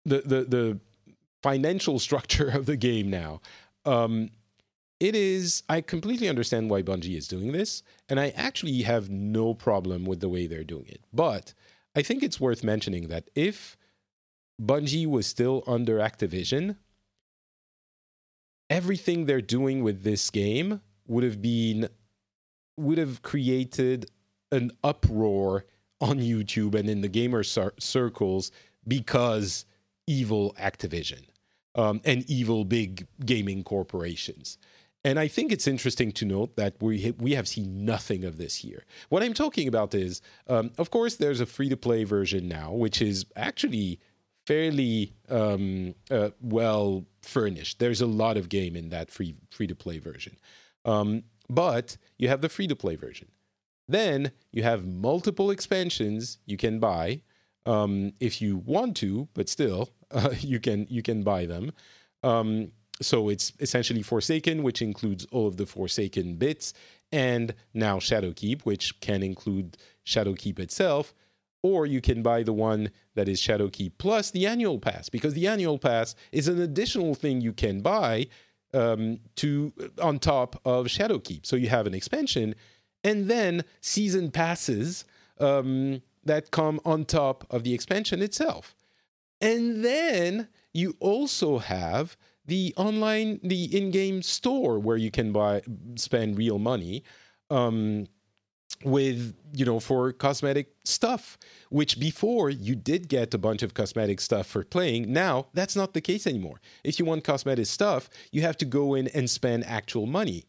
[0.05, 0.79] the the, the
[1.41, 3.41] financial structure of the game now.
[3.85, 4.29] Um,
[4.99, 9.53] it is, I completely understand why Bungie is doing this, and I actually have no
[9.53, 11.01] problem with the way they're doing it.
[11.13, 11.53] But
[11.95, 13.77] I think it's worth mentioning that if
[14.59, 16.77] Bungie was still under Activision,
[18.69, 21.89] everything they're doing with this game would have been,
[22.77, 24.09] would have created
[24.51, 25.65] an uproar
[25.99, 28.51] on YouTube and in the gamer cir- circles
[28.87, 29.65] because
[30.05, 31.23] evil Activision
[31.75, 34.57] um, and evil big gaming corporations.
[35.03, 38.55] And I think it's interesting to note that we we have seen nothing of this
[38.55, 38.83] here.
[39.09, 42.73] What I'm talking about is, um, of course, there's a free to play version now,
[42.73, 43.99] which is actually
[44.47, 47.79] fairly um, uh, well furnished.
[47.79, 50.37] There's a lot of game in that free free to play version,
[50.85, 53.27] um, but you have the free to play version.
[53.89, 57.21] Then you have multiple expansions you can buy
[57.65, 61.73] um, if you want to, but still uh, you can you can buy them.
[62.23, 66.73] Um, so it's essentially Forsaken, which includes all of the Forsaken bits,
[67.11, 71.13] and now Shadowkeep, which can include Shadowkeep itself.
[71.67, 72.81] Or you can buy the one
[73.15, 77.41] that is Shadowkeep plus the annual pass, because the annual pass is an additional thing
[77.41, 78.27] you can buy
[78.73, 81.45] um, to on top of Shadowkeep.
[81.45, 82.55] So you have an expansion,
[83.03, 85.05] and then season passes
[85.39, 88.75] um, that come on top of the expansion itself.
[89.41, 95.61] And then you also have the online, the in-game store where you can buy,
[95.95, 97.03] spend real money.
[97.49, 98.07] Um,
[98.83, 101.37] with you know for cosmetic stuff
[101.69, 105.11] which before you did get a bunch of cosmetic stuff for playing.
[105.11, 106.61] Now that's not the case anymore.
[106.83, 110.45] If you want cosmetic stuff you have to go in and spend actual money.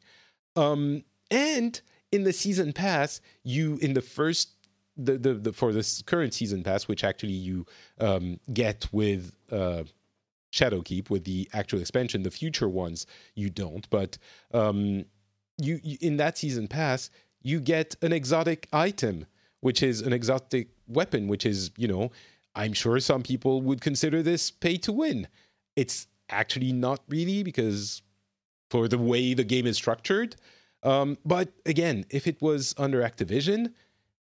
[0.56, 1.80] Um, and
[2.12, 4.50] in the season pass you in the first
[4.96, 7.64] the, the, the for this current season pass which actually you
[8.00, 9.84] um, get with uh,
[10.52, 12.22] Shadowkeep with the actual expansion.
[12.22, 14.16] The future ones you don't, but
[14.52, 15.04] um,
[15.58, 17.10] you, you in that season pass
[17.42, 19.26] you get an exotic item,
[19.60, 22.10] which is an exotic weapon, which is you know
[22.54, 25.28] I'm sure some people would consider this pay to win.
[25.76, 28.02] It's actually not really because
[28.70, 30.36] for the way the game is structured.
[30.82, 33.72] Um, but again, if it was under Activision,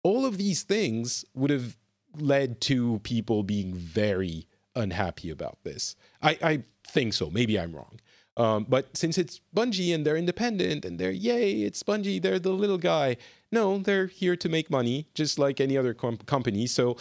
[0.02, 1.76] all of these things would have
[2.18, 5.96] led to people being very unhappy about this.
[6.22, 7.30] I, I think so.
[7.30, 8.00] Maybe I'm wrong.
[8.40, 12.52] Um, but since it's Bungie and they're independent and they're, yay, it's Bungie, they're the
[12.52, 13.18] little guy.
[13.52, 16.66] No, they're here to make money, just like any other com- company.
[16.66, 16.96] So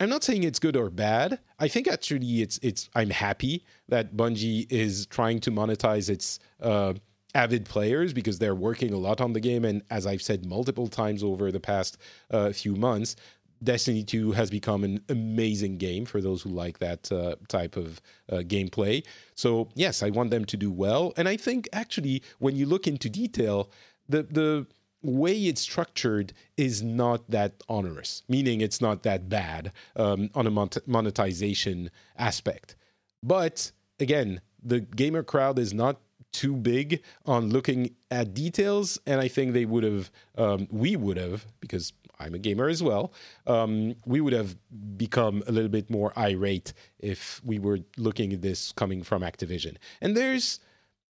[0.00, 1.38] I'm not saying it's good or bad.
[1.58, 2.90] I think actually it's it's.
[2.94, 6.92] I'm happy that Bungie is trying to monetize its uh,
[7.34, 9.64] avid players because they're working a lot on the game.
[9.64, 11.96] And as I've said multiple times over the past
[12.30, 13.16] uh, few months,
[13.62, 18.00] Destiny 2 has become an amazing game for those who like that uh, type of
[18.30, 19.04] uh, gameplay.
[19.34, 21.12] So, yes, I want them to do well.
[21.16, 23.70] And I think actually, when you look into detail,
[24.08, 24.66] the, the
[25.02, 30.68] way it's structured is not that onerous, meaning it's not that bad um, on a
[30.86, 32.76] monetization aspect.
[33.22, 36.00] But again, the gamer crowd is not
[36.32, 41.18] too big on looking at details, and I think they would have, um, we would
[41.18, 41.92] have, because
[42.22, 43.12] I'm a gamer as well,
[43.46, 44.56] um, we would have
[44.96, 49.76] become a little bit more irate if we were looking at this coming from Activision.
[50.00, 50.60] And there's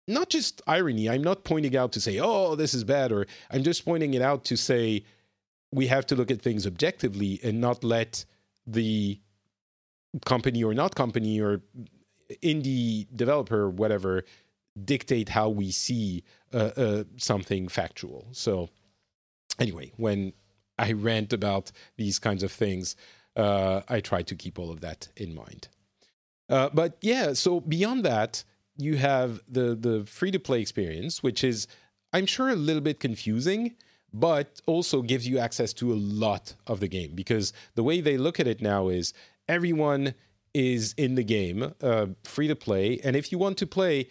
[0.09, 1.09] not just irony.
[1.09, 4.23] I'm not pointing out to say, oh, this is bad, or I'm just pointing it
[4.23, 5.05] out to say
[5.73, 8.25] we have to look at things objectively and not let
[8.67, 9.19] the
[10.25, 11.63] company or not company or
[12.43, 14.25] indie developer, whatever,
[14.85, 18.27] dictate how we see uh, uh, something factual.
[18.33, 18.69] So,
[19.59, 20.33] anyway, when
[20.79, 22.97] I rant about these kinds of things,
[23.37, 25.69] uh, I try to keep all of that in mind.
[26.49, 28.45] Uh, but yeah, so beyond that,
[28.77, 31.67] you have the the free to play experience, which is,
[32.13, 33.75] I'm sure, a little bit confusing,
[34.13, 38.17] but also gives you access to a lot of the game because the way they
[38.17, 39.15] look at it now is
[39.49, 40.15] everyone
[40.55, 44.09] is in the game, uh, free to play, and if you want to play,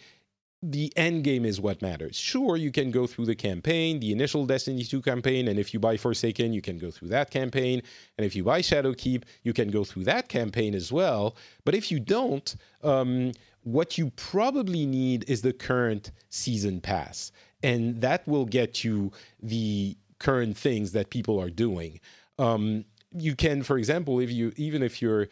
[0.62, 2.16] the end game is what matters.
[2.16, 5.80] Sure, you can go through the campaign, the initial Destiny 2 campaign, and if you
[5.80, 7.82] buy Forsaken, you can go through that campaign.
[8.16, 11.34] And if you buy Shadowkeep, you can go through that campaign as well.
[11.64, 12.54] But if you don't,
[12.84, 13.32] um,
[13.64, 17.32] what you probably need is the current season pass.
[17.64, 19.10] And that will get you
[19.42, 21.98] the current things that people are doing.
[22.38, 25.28] Um, you can, for example, if you even if you're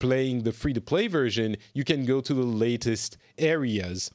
[0.00, 4.10] playing the free to play version, you can go to the latest areas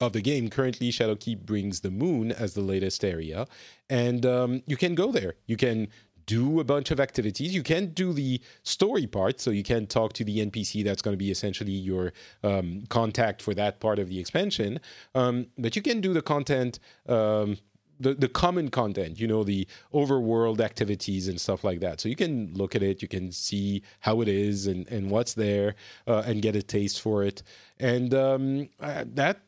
[0.00, 0.48] of the game.
[0.48, 3.46] Currently, Shadowkeep brings the moon as the latest area,
[3.88, 5.34] and um, you can go there.
[5.46, 5.88] You can
[6.26, 7.52] do a bunch of activities.
[7.52, 11.12] You can do the story part, so you can talk to the NPC that's going
[11.12, 12.12] to be essentially your
[12.44, 14.80] um, contact for that part of the expansion.
[15.14, 16.78] Um, but you can do the content.
[17.08, 17.58] Um,
[17.98, 22.00] the, the common content, you know, the overworld activities and stuff like that.
[22.00, 25.34] So you can look at it, you can see how it is and, and what's
[25.34, 25.74] there
[26.06, 27.42] uh, and get a taste for it.
[27.78, 29.42] And um, uh, that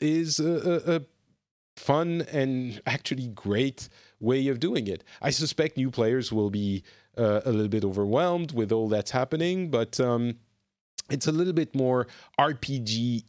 [0.00, 1.00] is a, a
[1.76, 3.88] fun and actually great
[4.20, 5.04] way of doing it.
[5.20, 6.84] I suspect new players will be
[7.16, 10.36] uh, a little bit overwhelmed with all that's happening, but um,
[11.10, 12.06] it's a little bit more
[12.38, 13.24] RPG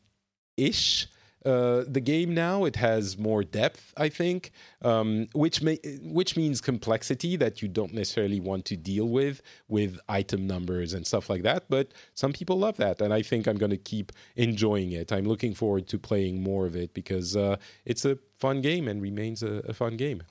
[0.58, 1.08] ish
[1.46, 2.66] uh, the game now.
[2.66, 7.94] It has more depth, I think, um, which may, which means complexity that you don't
[7.94, 11.66] necessarily want to deal with with item numbers and stuff like that.
[11.70, 15.12] But some people love that, and I think I'm going to keep enjoying it.
[15.12, 19.02] I'm looking forward to playing more of it because uh, it's a fun game and
[19.02, 20.24] remains a, a fun game.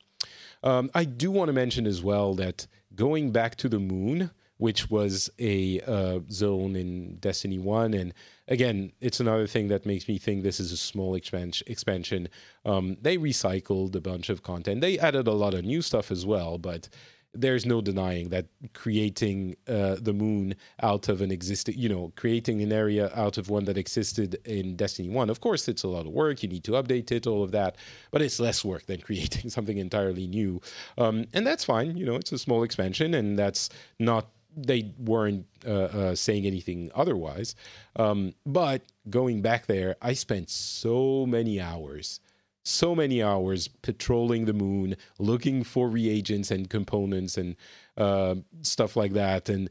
[0.63, 4.31] Um, I do want to mention as well that going back to the moon
[4.63, 7.95] which was a uh, zone in Destiny 1.
[7.95, 8.15] And
[8.53, 12.29] again, it's another thing that makes me think this is a small expansion.
[12.67, 16.27] Um, they recycled a bunch of content, they added a lot of new stuff as
[16.27, 16.89] well, but
[17.35, 18.45] there's no denying that
[18.75, 23.49] creating uh, the moon out of an existing, you know, creating an area out of
[23.49, 26.43] one that existed in Destiny 1, of course, it's a lot of work.
[26.43, 27.77] You need to update it, all of that,
[28.11, 30.61] but it's less work than creating something entirely new.
[30.99, 31.97] Um, and that's fine.
[31.97, 34.27] You know, it's a small expansion, and that's not
[34.57, 37.55] they weren't uh, uh, saying anything otherwise.
[37.97, 42.21] Um, but going back there, I spent so many hours,
[42.65, 47.57] so many hours patrolling the moon, looking for reagents and components and
[47.97, 49.49] uh, stuff like that.
[49.49, 49.71] And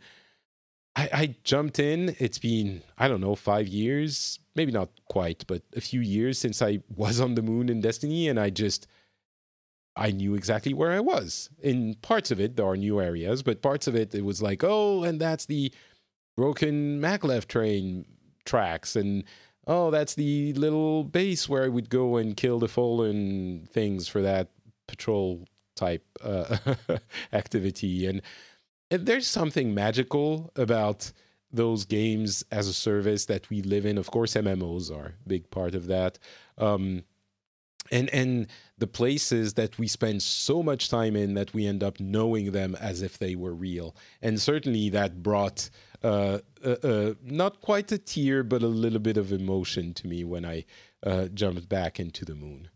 [0.96, 2.16] I, I jumped in.
[2.20, 6.62] It's been, I don't know, five years, maybe not quite, but a few years since
[6.62, 8.28] I was on the moon in Destiny.
[8.28, 8.88] And I just
[9.96, 11.50] I knew exactly where I was.
[11.62, 14.64] In parts of it, there are new areas, but parts of it, it was like,
[14.64, 15.72] oh, and that's the
[16.38, 18.06] broken maglev train
[18.46, 19.24] tracks, and
[19.68, 24.22] oh, that's the little base where I would go and kill the fallen things for
[24.22, 24.50] that
[24.88, 26.58] patrol type uh,
[27.34, 28.08] activity.
[28.08, 28.22] And,
[28.90, 31.12] and there's something magical about
[31.54, 33.98] those games as a service that we live in.
[33.98, 36.18] Of course, MMOs are a big part of that.
[36.58, 37.04] Um,
[37.92, 42.00] and and the places that we spend so much time in that we end up
[42.00, 43.96] knowing them as if they were real.
[44.24, 45.70] And certainly that brought
[46.04, 50.24] uh, uh, uh, not quite a tear but a little bit of emotion to me
[50.24, 50.66] when i
[51.04, 52.70] uh, jumped back into the moon.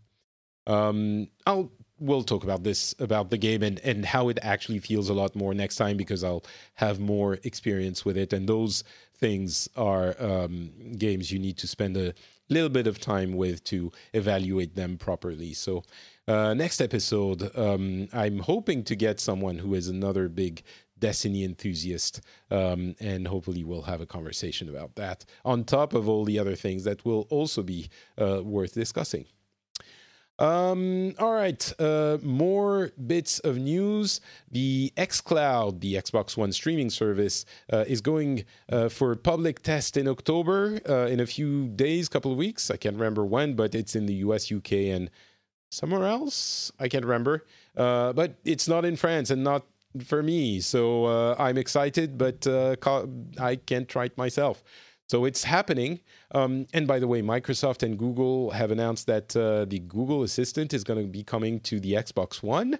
[0.68, 5.10] Um, i'll we'll talk about this about the game and and how it actually feels
[5.10, 6.44] a lot more next time because i'll
[6.76, 8.34] have more experience with it.
[8.34, 8.84] And those
[9.18, 12.14] things are um, games you need to spend a
[12.50, 15.54] little bit of time with to evaluate them properly.
[15.54, 15.84] So,
[16.28, 20.64] uh, next episode, um, I'm hoping to get someone who is another big
[20.98, 26.24] Destiny enthusiast, um, and hopefully we'll have a conversation about that on top of all
[26.24, 29.26] the other things that will also be uh, worth discussing.
[30.38, 34.20] Um, all right, uh, more bits of news.
[34.52, 40.08] The xCloud, the Xbox One streaming service, uh, is going uh, for public test in
[40.08, 42.70] October uh, in a few days, couple of weeks.
[42.70, 45.10] I can't remember when, but it's in the US, UK, and
[45.72, 46.72] somewhere else.
[46.80, 47.46] I can't remember.
[47.78, 49.66] Uh, but it's not in France and not
[50.04, 50.60] for me.
[50.60, 52.46] So uh, I'm excited, but
[53.40, 54.64] I can't try it myself.
[55.08, 56.00] So it's happening.
[56.32, 60.74] Um, and by the way, Microsoft and Google have announced that uh, the Google Assistant
[60.74, 62.80] is going to be coming to the Xbox One,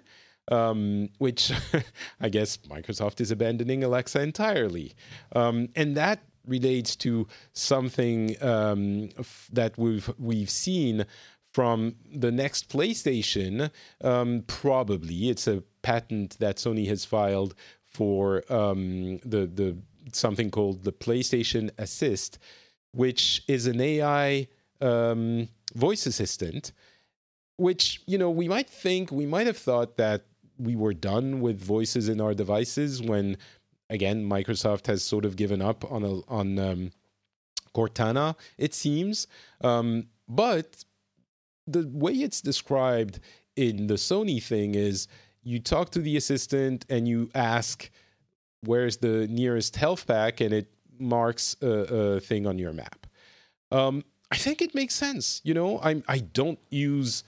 [0.50, 1.52] um, which
[2.20, 4.94] I guess Microsoft is abandoning Alexa entirely.
[5.34, 11.04] Um, and that relates to something um, f- that we've we've seen
[11.52, 13.70] from the next PlayStation.
[14.02, 17.54] Um, probably it's a patent that Sony has filed
[17.84, 19.76] for um, the the
[20.12, 22.38] something called the PlayStation Assist,
[22.92, 24.48] which is an AI
[24.80, 26.72] um, voice assistant.
[27.58, 30.24] Which you know we might think we might have thought that
[30.58, 33.38] we were done with voices in our devices when
[33.88, 36.90] again Microsoft has sort of given up on a, on um,
[37.74, 39.26] Cortana it seems
[39.62, 40.84] um, but
[41.66, 43.20] the way it's described
[43.56, 45.08] in the Sony thing is
[45.42, 47.90] you talk to the assistant and you ask
[48.66, 53.06] where's the nearest health pack and it marks a, a thing on your map
[53.72, 57.24] um, I think it makes sense you know I I don't use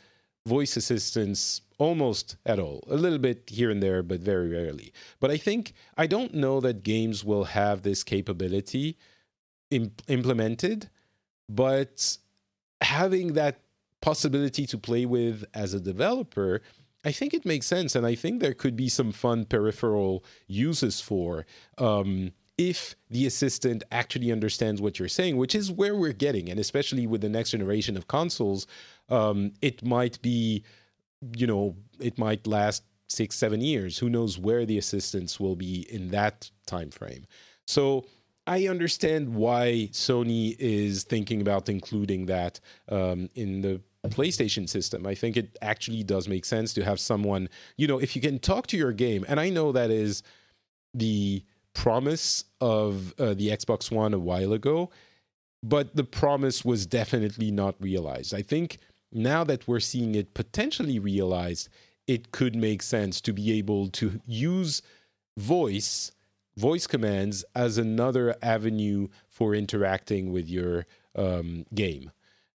[0.46, 2.82] voice assistants almost at all.
[2.90, 4.92] A little bit here and there, but very rarely.
[5.20, 8.96] But I think I don't know that games will have this capability
[9.70, 10.90] imp- implemented,
[11.48, 12.18] but
[12.80, 13.60] having that
[14.00, 16.62] possibility to play with as a developer,
[17.04, 21.00] I think it makes sense, and I think there could be some fun peripheral uses
[21.00, 21.46] for.
[21.78, 26.58] Um, if the assistant actually understands what you're saying, which is where we're getting, and
[26.58, 28.66] especially with the next generation of consoles,
[29.08, 30.64] um, it might be
[31.36, 33.98] you know, it might last six, seven years.
[33.98, 37.26] Who knows where the assistants will be in that time frame?
[37.66, 38.04] So
[38.46, 45.06] I understand why Sony is thinking about including that um, in the PlayStation system.
[45.06, 48.38] I think it actually does make sense to have someone, you know, if you can
[48.38, 50.22] talk to your game, and I know that is
[50.94, 51.42] the
[51.74, 54.90] promise of uh, the Xbox One a while ago,
[55.62, 58.34] but the promise was definitely not realized.
[58.34, 58.78] I think
[59.12, 61.68] now that we're seeing it potentially realized,
[62.06, 64.82] it could make sense to be able to use
[65.36, 66.12] voice
[66.56, 72.10] voice commands as another avenue for interacting with your um, game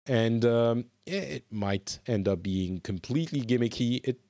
[0.07, 4.00] and um, it might end up being completely gimmicky.
[4.05, 4.20] It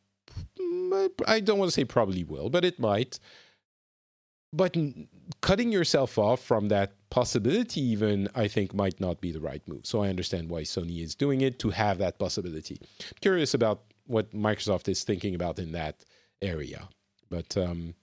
[1.27, 3.19] i don't want to say probably will but it might.
[4.55, 4.77] But
[5.41, 9.87] cutting yourself off from that possibility even i think might not be the right move.
[9.87, 12.81] So i understand why sony is doing it to have that possibility.
[13.21, 16.05] Curious about what microsoft is thinking about in that
[16.43, 16.89] area.
[17.31, 17.95] But um,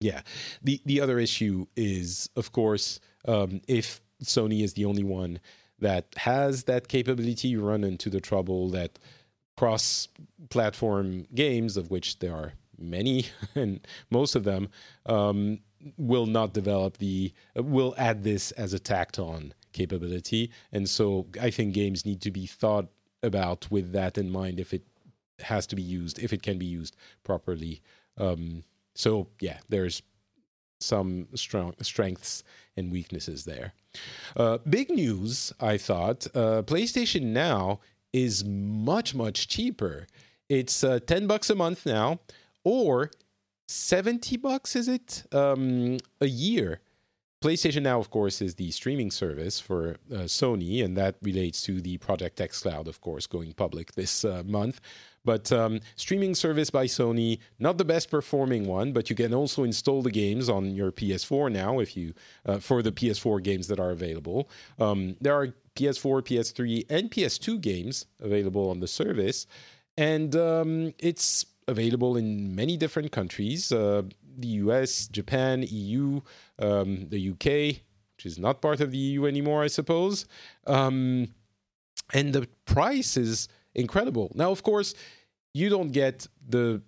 [0.00, 0.22] yeah
[0.62, 5.40] the the other issue is of course um, if sony is the only one
[5.80, 8.98] that has that capability you run into the trouble that
[9.56, 10.08] cross
[10.50, 14.68] platform games of which there are many and most of them
[15.06, 15.58] um,
[15.96, 20.50] will not develop the will add this as a tacked on capability.
[20.72, 22.86] And so i think games need to be thought
[23.22, 24.84] about with that in mind if it
[25.40, 27.82] has to be used if it can be used properly.
[28.16, 28.64] Um,
[28.94, 30.02] so yeah there's
[30.80, 32.42] some strong strengths
[32.76, 33.72] and weaknesses there.
[34.36, 37.80] Uh, big news i thought uh, playstation now
[38.12, 40.06] is much much cheaper.
[40.48, 42.20] It's uh, 10 bucks a month now
[42.64, 43.10] or
[43.66, 45.24] 70 bucks is it?
[45.32, 46.80] Um, a year.
[47.42, 51.80] PlayStation Now, of course, is the streaming service for uh, Sony, and that relates to
[51.80, 54.80] the Project X Cloud, of course, going public this uh, month.
[55.28, 59.62] But um, streaming service by Sony, not the best performing one, but you can also
[59.62, 62.14] install the games on your PS4 now if you
[62.46, 64.48] uh, for the PS4 games that are available.
[64.78, 69.46] Um, there are PS4, PS3, and PS2 games available on the service,
[69.98, 74.00] and um, it's available in many different countries uh,
[74.38, 76.22] the US, Japan, EU,
[76.58, 77.82] um, the UK,
[78.16, 80.24] which is not part of the EU anymore, I suppose.
[80.66, 81.34] Um,
[82.14, 84.32] and the price is incredible.
[84.34, 84.94] Now, of course,
[85.58, 86.82] you don't get the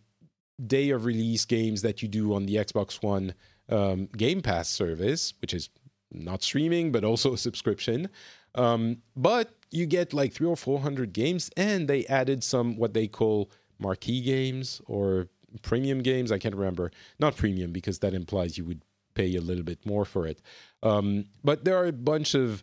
[0.67, 3.35] day of release games that you do on the Xbox One
[3.69, 5.71] um, Game Pass service, which is
[6.13, 8.09] not streaming, but also a subscription.
[8.55, 12.95] Um, but you get like three or four hundred games, and they added some what
[12.95, 15.29] they call marquee games or
[15.63, 16.31] premium games.
[16.31, 16.91] I can't remember.
[17.19, 18.83] Not premium because that implies you would
[19.15, 20.41] pay a little bit more for it.
[20.83, 22.63] Um, but there are a bunch of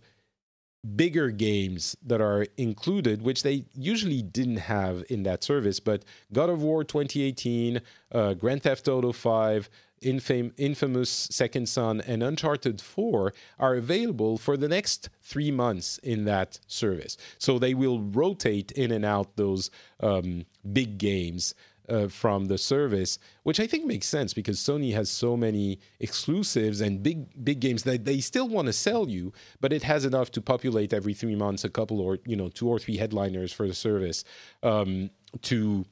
[0.96, 5.80] bigger games that are included, which they usually didn't have in that service.
[5.80, 7.82] But God of War 2018,
[8.12, 9.70] uh, Grand Theft Auto 5,
[10.02, 16.26] Infam- Infamous Second Son, and Uncharted 4 are available for the next three months in
[16.26, 17.18] that service.
[17.38, 21.56] So they will rotate in and out those um, big games
[21.90, 26.82] uh, from the service, which I think makes sense because Sony has so many exclusives
[26.82, 30.32] and big big games that they still want to sell you, but it has enough
[30.32, 33.68] to populate every three months a couple or you know two or three headliners for
[33.68, 34.24] the service
[34.64, 35.10] um,
[35.44, 35.86] to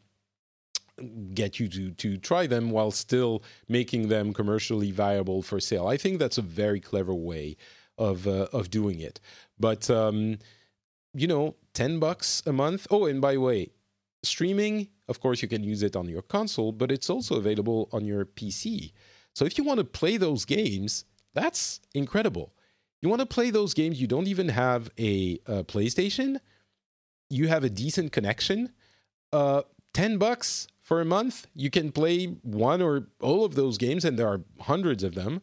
[1.33, 5.87] get you to to try them while still making them commercially viable for sale.
[5.87, 7.57] I think that's a very clever way
[7.97, 9.19] of uh, of doing it.
[9.59, 10.37] But um,
[11.13, 12.87] you know, ten bucks a month.
[12.89, 13.69] Oh, and by the way,
[14.23, 18.06] streaming, of course, you can use it on your console, but it's also available on
[18.06, 18.91] your PC.
[19.34, 22.53] So if you want to play those games, that's incredible.
[23.01, 26.39] You want to play those games, you don't even have a, a PlayStation,
[27.30, 28.72] you have a decent connection.
[29.32, 34.06] Uh, 10 bucks for a month, you can play one or all of those games,
[34.06, 35.41] and there are hundreds of them.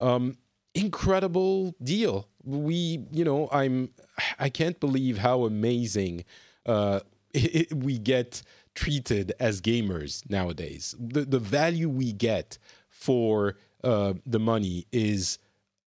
[0.00, 0.36] Um,
[0.74, 2.28] incredible deal.
[2.44, 3.90] We, you know, I'm,
[4.38, 6.24] I can't believe how amazing
[6.66, 7.00] uh,
[7.34, 8.42] it, it, we get
[8.74, 10.94] treated as gamers nowadays.
[10.98, 12.58] The the value we get
[12.88, 15.38] for uh, the money is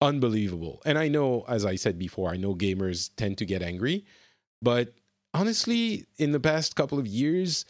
[0.02, 0.82] unbelievable.
[0.86, 4.06] And I know, as I said before, I know gamers tend to get angry,
[4.62, 4.94] but
[5.34, 7.66] honestly, in the past couple of years,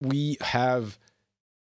[0.00, 0.98] we have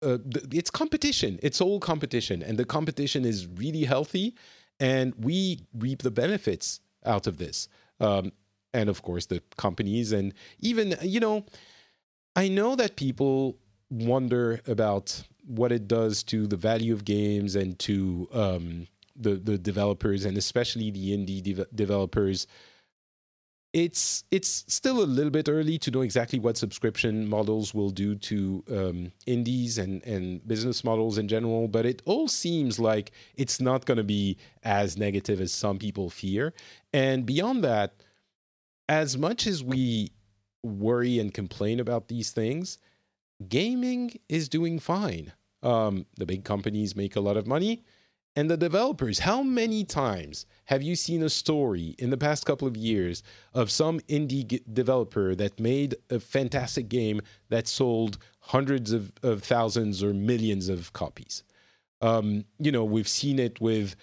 [0.02, 0.18] uh,
[0.52, 1.40] it's competition.
[1.42, 4.36] It's all competition, and the competition is really healthy,
[4.80, 7.70] and we reap the benefits out of this.
[8.00, 8.32] Um,
[8.74, 11.46] and of course, the companies, and even you know,
[12.36, 13.58] I know that people
[13.90, 19.58] wonder about what it does to the value of games and to um, the the
[19.58, 22.48] developers, and especially the indie de- developers
[23.74, 28.16] it's it's still a little bit early to know exactly what subscription models will do
[28.16, 31.68] to um, indies and and business models in general.
[31.68, 36.12] But it all seems like it's not going to be as negative as some people
[36.12, 36.54] fear.
[36.94, 37.96] And beyond that,
[38.88, 40.12] as much as we
[40.64, 42.78] worry and complain about these things,
[43.47, 45.34] gaming is doing fine.
[45.61, 47.84] Um, the big companies make a lot of money
[48.36, 49.20] and the developers.
[49.20, 53.72] How many times have you seen a story in the past couple of years of
[53.72, 60.03] some indie g- developer that made a fantastic game that sold hundreds of, of thousands
[60.03, 61.43] or millions of copies?
[62.01, 63.95] Um, you know, we've seen it with.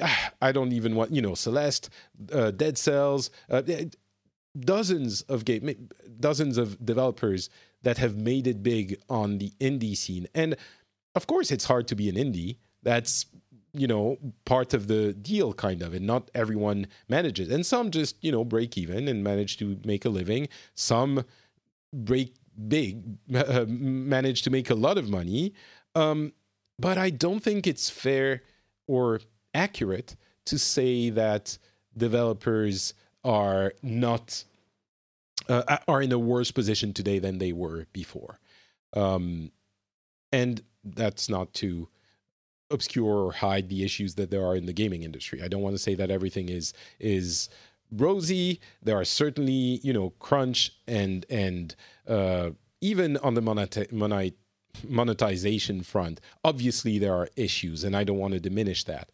[0.00, 1.90] Ah, I don't even want you know Celeste,
[2.32, 3.86] uh, Dead Cells, uh, eh,
[4.58, 5.88] dozens of game,
[6.18, 7.48] dozens of developers
[7.82, 10.56] that have made it big on the indie scene, and
[11.14, 12.56] of course it's hard to be an indie.
[12.82, 13.26] That's
[13.72, 17.50] you know part of the deal kind of and not everyone manages.
[17.50, 20.48] And some just you know break even and manage to make a living.
[20.74, 21.24] Some
[21.92, 22.34] break
[22.68, 25.54] big manage to make a lot of money.
[25.94, 26.32] Um,
[26.80, 28.42] but i don't think it's fair
[28.88, 29.20] or
[29.54, 31.56] accurate to say that
[31.96, 32.94] developers
[33.24, 34.44] are not
[35.48, 38.38] uh, are in a worse position today than they were before
[38.94, 39.50] um,
[40.32, 41.88] and that's not to
[42.70, 45.42] obscure or hide the issues that there are in the gaming industry.
[45.42, 47.48] I don't want to say that everything is is
[47.92, 48.60] rosy.
[48.82, 51.74] There are certainly you know crunch and and
[52.06, 52.50] uh,
[52.80, 54.32] even on the moneti-
[54.88, 59.10] monetization front, obviously there are issues, and I don't want to diminish that.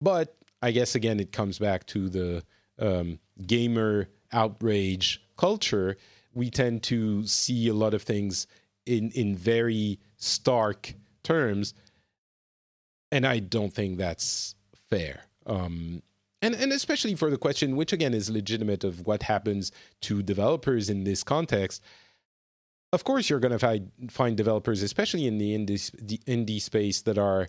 [0.00, 2.44] But I guess again, it comes back to the
[2.80, 5.96] um, gamer outrage culture.
[6.34, 8.46] We tend to see a lot of things
[8.86, 11.74] in in very stark terms
[13.12, 14.54] and I don't think that's
[14.88, 15.20] fair.
[15.46, 16.02] Um,
[16.42, 19.72] and and especially for the question, which again is legitimate, of what happens
[20.02, 21.82] to developers in this context.
[22.92, 27.02] Of course, you're going to find find developers, especially in the indie the indie space,
[27.02, 27.48] that are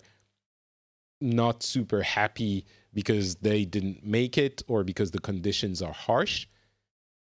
[1.20, 6.46] not super happy because they didn't make it or because the conditions are harsh,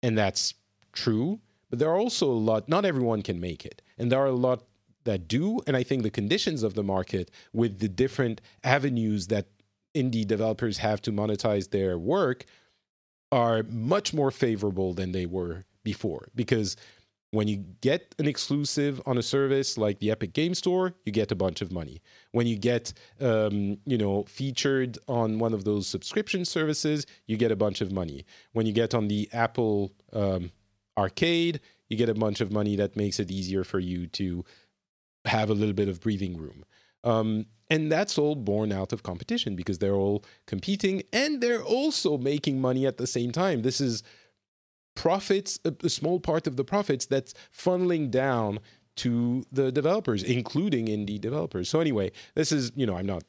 [0.03, 0.53] and that's
[0.93, 1.39] true.
[1.69, 2.69] But there are also a lot.
[2.69, 4.63] Not everyone can make it, and there are a lot
[5.03, 5.59] that do.
[5.65, 9.47] And I think the conditions of the market with the different avenues that
[9.95, 12.45] indie developers have to monetize their work
[13.31, 16.29] are much more favorable than they were before.
[16.35, 16.77] Because
[17.37, 21.31] when you get an exclusive on a service like the Epic Game Store, you get
[21.31, 22.01] a bunch of money.
[22.31, 27.51] When you get, um, you know, featured on one of those subscription services, you get
[27.51, 28.25] a bunch of money.
[28.53, 30.49] When you get on the Apple um,
[30.97, 31.59] Arcade,
[31.89, 34.43] you get a bunch of money that makes it easier for you to
[35.25, 36.65] have a little bit of breathing room.
[37.03, 42.17] Um, and that's all born out of competition because they're all competing and they're also
[42.17, 43.61] making money at the same time.
[43.61, 44.01] This is
[44.97, 48.59] profits, a, a small part of the profits that's funneling down
[48.95, 51.69] to the developers, including indie developers.
[51.69, 53.23] So anyway, this is you know I'm not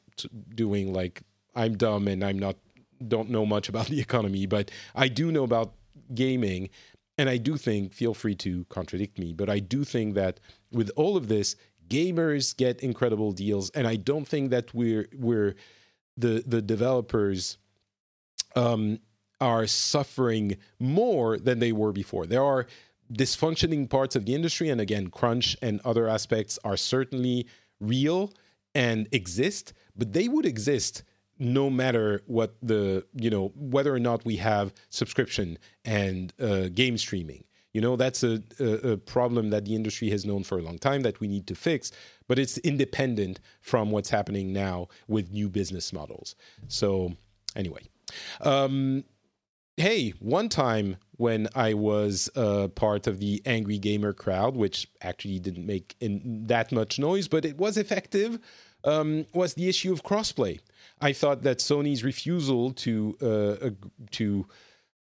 [0.55, 1.21] doing like
[1.55, 2.57] I'm dumb and I'm not
[3.07, 5.73] don't know much about the economy, but I do know about
[6.13, 6.69] gaming
[7.19, 10.39] and I do think, feel free to contradict me, but I do think that
[10.71, 11.55] with all of this,
[11.89, 15.55] gamers get incredible deals, and I don't think that we're we're
[16.17, 17.57] the the developers
[18.55, 18.99] um,
[19.41, 22.25] are suffering more than they were before.
[22.25, 22.67] There are
[23.13, 27.47] dysfunctioning parts of the industry, and again, crunch and other aspects are certainly
[27.79, 28.33] real
[28.75, 31.03] and exist, but they would exist
[31.39, 36.97] no matter what the you know whether or not we have subscription and uh, game
[36.97, 40.61] streaming you know that's a, a, a, problem that the industry has known for a
[40.61, 41.91] long time that we need to fix
[42.27, 46.35] but it's independent from what's happening now with new business models
[46.67, 47.13] so
[47.55, 47.81] anyway
[48.41, 49.03] um,
[49.79, 55.39] hey one time when i was uh, part of the angry gamer crowd which actually
[55.39, 58.39] didn't make that much noise but it was effective
[58.85, 60.59] um, was the issue of crossplay
[61.01, 63.69] I thought that Sony's refusal to uh,
[64.11, 64.47] to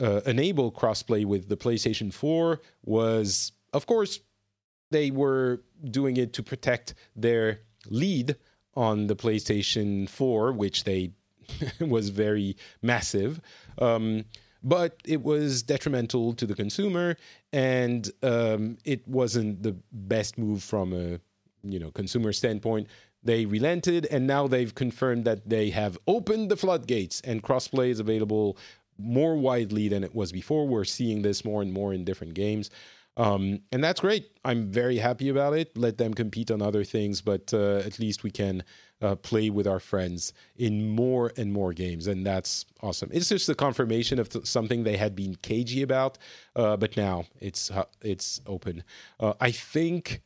[0.01, 4.21] uh, enable crossplay with the PlayStation 4 was, of course,
[4.91, 8.37] they were doing it to protect their lead
[8.75, 11.13] on the PlayStation 4, which they
[11.81, 13.41] was very massive.
[13.79, 14.25] Um,
[14.63, 17.17] but it was detrimental to the consumer,
[17.53, 21.21] and um, it wasn't the best move from a
[21.63, 22.89] you know consumer standpoint
[23.23, 28.01] they relented, and now they've confirmed that they have opened the floodgates and crossplay is
[28.01, 28.57] available
[28.97, 30.67] more widely than it was before.
[30.67, 32.71] We're seeing this more and more in different games.
[33.17, 34.31] Um, and that's great.
[34.45, 35.77] I'm very happy about it.
[35.77, 38.63] Let them compete on other things, but uh, at least we can
[39.01, 43.11] uh, play with our friends in more and more games, and that's awesome.
[43.13, 46.19] It's just the confirmation of th- something they had been cagey about,
[46.57, 48.83] uh, but now it's uh, it's open.
[49.21, 50.23] Uh, I think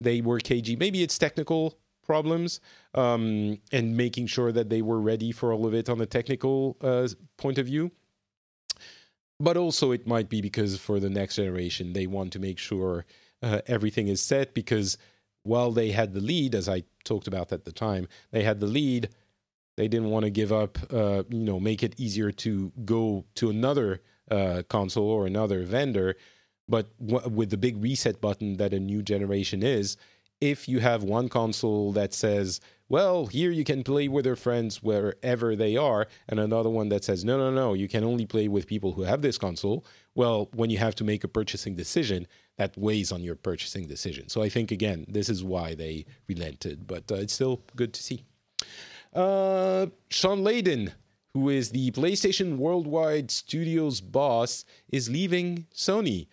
[0.00, 0.76] they were cagey.
[0.76, 2.60] Maybe it's technical problems
[2.94, 6.76] um, and making sure that they were ready for all of it on a technical
[6.80, 7.90] uh, point of view.
[9.38, 13.04] But also, it might be because for the next generation, they want to make sure
[13.42, 14.96] uh, everything is set because
[15.46, 18.66] while they had the lead, as I talked about at the time, they had the
[18.66, 19.08] lead.
[19.76, 23.50] They didn't want to give up, uh, you know, make it easier to go to
[23.50, 26.16] another uh, console or another vendor.
[26.68, 29.96] But w- with the big reset button that a new generation is,
[30.40, 34.82] if you have one console that says, well, here you can play with your friends
[34.82, 38.48] wherever they are, and another one that says, no, no, no, you can only play
[38.48, 39.84] with people who have this console,
[40.14, 42.26] well, when you have to make a purchasing decision,
[42.56, 44.28] that weighs on your purchasing decision.
[44.28, 48.02] So I think, again, this is why they relented, but uh, it's still good to
[48.02, 48.24] see.
[49.14, 50.92] Uh, Shawn Layden,
[51.34, 56.28] who is the PlayStation Worldwide Studios boss, is leaving Sony.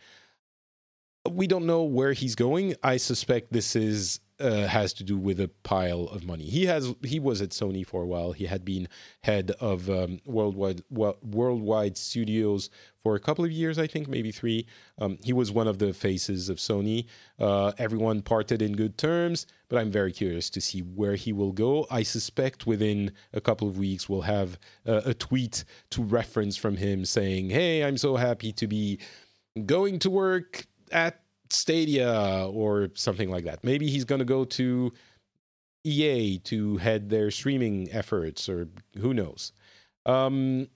[1.29, 2.75] We don't know where he's going.
[2.83, 6.43] I suspect this is uh, has to do with a pile of money.
[6.43, 8.33] He has he was at Sony for a while.
[8.33, 8.87] He had been
[9.21, 12.69] head of um, worldwide worldwide studios
[13.01, 14.65] for a couple of years, I think, maybe three.
[14.99, 17.05] Um, he was one of the faces of Sony.
[17.39, 21.51] Uh, everyone parted in good terms, but I'm very curious to see where he will
[21.51, 21.87] go.
[21.89, 26.77] I suspect within a couple of weeks we'll have uh, a tweet to reference from
[26.77, 28.99] him saying, "Hey, I'm so happy to be."
[29.65, 31.22] going to work at
[31.53, 33.63] Stadia or something like that.
[33.63, 34.91] Maybe he's going to go to
[35.83, 39.51] EA to head their streaming efforts, or who knows.
[40.05, 40.67] Um,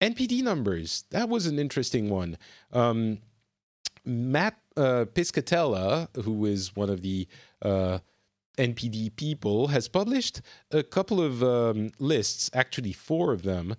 [0.00, 1.04] NPD numbers.
[1.10, 2.36] That was an interesting one.
[2.72, 3.18] Um,
[4.04, 7.28] Matt uh, Piscatella, who is one of the
[7.62, 7.98] uh,
[8.58, 13.76] NPD people, has published a couple of um, lists, actually, four of them,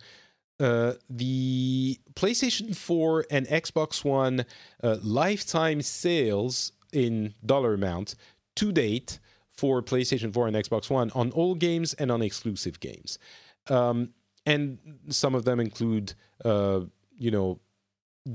[0.59, 4.45] uh, the PlayStation 4 and Xbox One
[4.83, 8.15] uh, lifetime sales in dollar amount
[8.55, 9.19] to date
[9.51, 13.19] for PlayStation 4 and Xbox One on all games and on exclusive games.
[13.67, 14.09] Um,
[14.45, 14.77] and
[15.09, 16.81] some of them include, uh,
[17.17, 17.59] you know,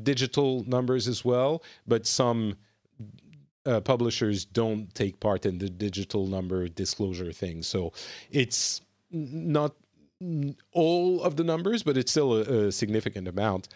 [0.03, 2.57] digital numbers as well, but some
[3.67, 7.63] uh, publishers don't take part in the digital number disclosure thing.
[7.63, 7.93] So
[8.31, 9.75] it's not
[10.73, 13.69] all of the numbers, but it's still a, a significant amount.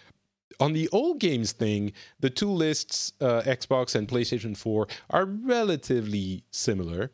[0.61, 6.45] On the old games thing, the two lists, uh, Xbox and PlayStation 4, are relatively
[6.51, 7.11] similar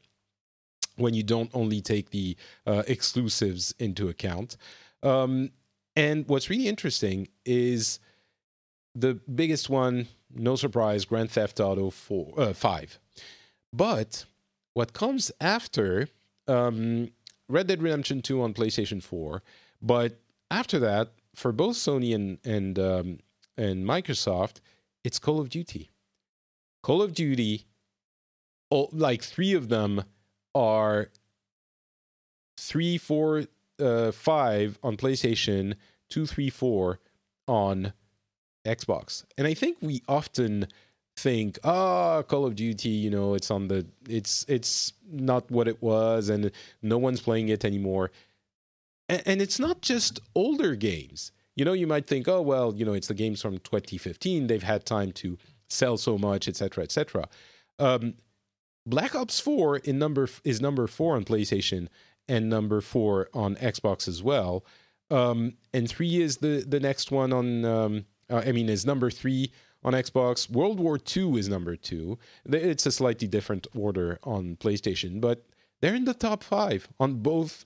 [0.97, 4.57] when you don't only take the uh, exclusives into account.
[5.03, 5.51] Um,
[5.95, 8.01] and what's really interesting is
[8.95, 12.99] the biggest one, no surprise, Grand Theft Auto 4, uh, 5.
[13.73, 14.25] But
[14.75, 16.09] what comes after
[16.49, 17.11] um,
[17.49, 19.43] Red Dead Redemption 2 on PlayStation 4,
[19.81, 20.21] but
[20.51, 23.19] after that, for both Sony and and um,
[23.57, 24.61] and Microsoft,
[25.05, 25.91] it's Call of Duty.
[26.83, 27.67] Call of Duty,
[28.71, 30.05] all, like three of them
[30.55, 31.11] are
[32.59, 33.45] three, four,
[33.81, 35.75] uh, five on PlayStation,
[36.09, 37.01] two, three, four
[37.47, 37.93] on
[38.67, 39.25] Xbox.
[39.37, 40.69] And I think we often
[41.19, 45.69] think, ah, oh, Call of Duty, you know, it's on the it's it's not what
[45.69, 46.51] it was and
[46.83, 48.11] no one's playing it anymore.
[49.09, 51.33] And, and it's not just older games.
[51.57, 54.47] You know, you might think, oh well, you know, it's the games from 2015.
[54.47, 55.37] They've had time to
[55.69, 57.29] sell so much, etc., etc.
[57.79, 58.15] Um,
[58.87, 61.89] Black Ops 4 in number is number four on PlayStation
[62.29, 64.65] and number four on Xbox as well.
[65.11, 67.65] Um, and three is the the next one on.
[67.65, 69.53] Um, uh, I mean, is number three
[69.85, 70.51] on Xbox.
[70.51, 72.19] World War II is number two.
[72.45, 75.45] It's a slightly different order on PlayStation, but
[75.81, 77.65] they're in the top five on both.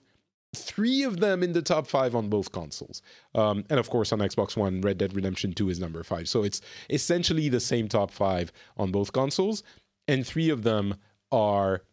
[0.54, 3.00] Three of them in the top five on both consoles,
[3.34, 6.28] um, and of course on Xbox One, Red Dead Redemption Two is number five.
[6.28, 6.60] So it's
[6.90, 9.62] essentially the same top five on both consoles,
[10.08, 10.96] and three of them
[11.30, 11.84] are,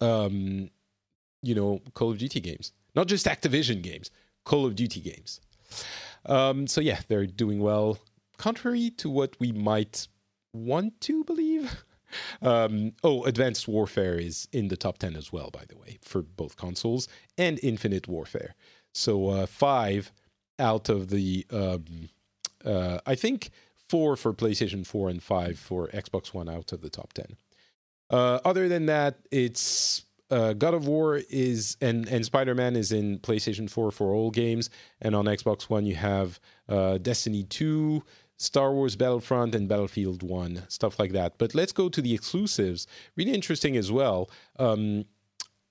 [0.00, 0.70] um,
[1.40, 4.10] you know, Call of Duty games, not just Activision games.
[4.44, 5.40] Call of Duty games.
[6.26, 7.96] Um, so yeah, they're doing well,
[8.42, 10.08] contrary to what we might
[10.52, 11.84] want to believe.
[12.42, 16.20] Um, oh, Advanced Warfare is in the top 10 as well, by the way, for
[16.20, 18.54] both consoles and Infinite Warfare.
[18.92, 20.12] So uh, five
[20.58, 22.10] out of the, um,
[22.66, 23.48] uh, I think
[23.88, 27.34] four for PlayStation 4 and five for Xbox One out of the top 10.
[28.10, 32.90] Uh, other than that, it's uh, God of War is and and Spider Man is
[32.90, 34.70] in PlayStation Four for all games,
[35.00, 36.40] and on Xbox One you have
[36.70, 38.02] uh, Destiny Two,
[38.42, 41.38] Star Wars Battlefront, and Battlefield One, stuff like that.
[41.38, 42.86] But let's go to the exclusives.
[43.16, 44.28] Really interesting as well.
[44.58, 45.04] Um,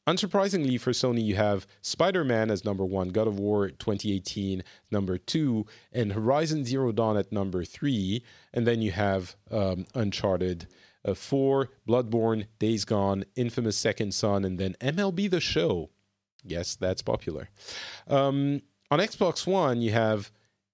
[0.07, 5.17] unsurprisingly for Sony, you have Spider Man as number one, God of War 2018 number
[5.17, 10.67] two, and Horizon Zero Dawn at number three, and then you have um, Uncharted
[11.03, 15.89] uh, four, Bloodborne, Days Gone, Infamous Second Son, and then MLB The Show.
[16.43, 17.49] Yes, that's popular.
[18.07, 20.31] Um, on Xbox One, you have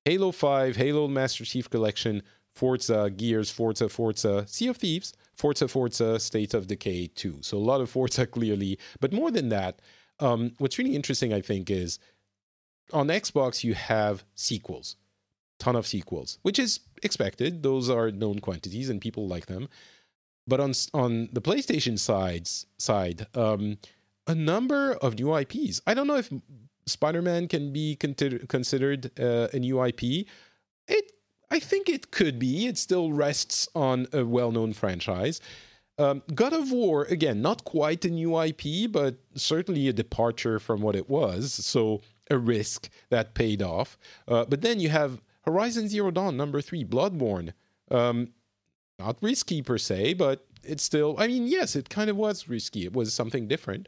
[0.08, 2.24] Halo 5, Halo Master Chief Collection,
[2.56, 7.40] Forza, Gears, Forza, Forza, Sea of Thieves, Forza, Forza, State of Decay 2.
[7.42, 8.80] So a lot of Forza clearly.
[9.02, 9.82] But more than that,
[10.22, 12.00] um, what's really interesting, I think, is
[12.94, 14.96] on Xbox, you have sequels,
[15.60, 17.62] ton of sequels, which is expected.
[17.62, 19.68] Those are known quantities and people like them.
[20.48, 23.78] But on on the PlayStation sides side, um,
[24.26, 25.82] a number of new IPs.
[25.86, 26.32] I don't know if
[26.88, 30.26] Spider-Man can be considered uh, a new IP.
[30.88, 31.12] It,
[31.52, 32.68] I think it could be.
[32.68, 35.42] It still rests on a well-known franchise.
[36.00, 40.82] Um, God of War, again, not quite a new IP, but certainly a departure from
[40.82, 41.54] what it was.
[41.54, 43.98] So a risk that paid off.
[44.28, 47.54] Uh, but then you have Horizon Zero Dawn, number three, Bloodborne.
[47.90, 48.34] Um,
[49.00, 51.16] not risky per se, but it's still.
[51.18, 52.86] I mean, yes, it kind of was risky.
[52.86, 53.88] It was something different.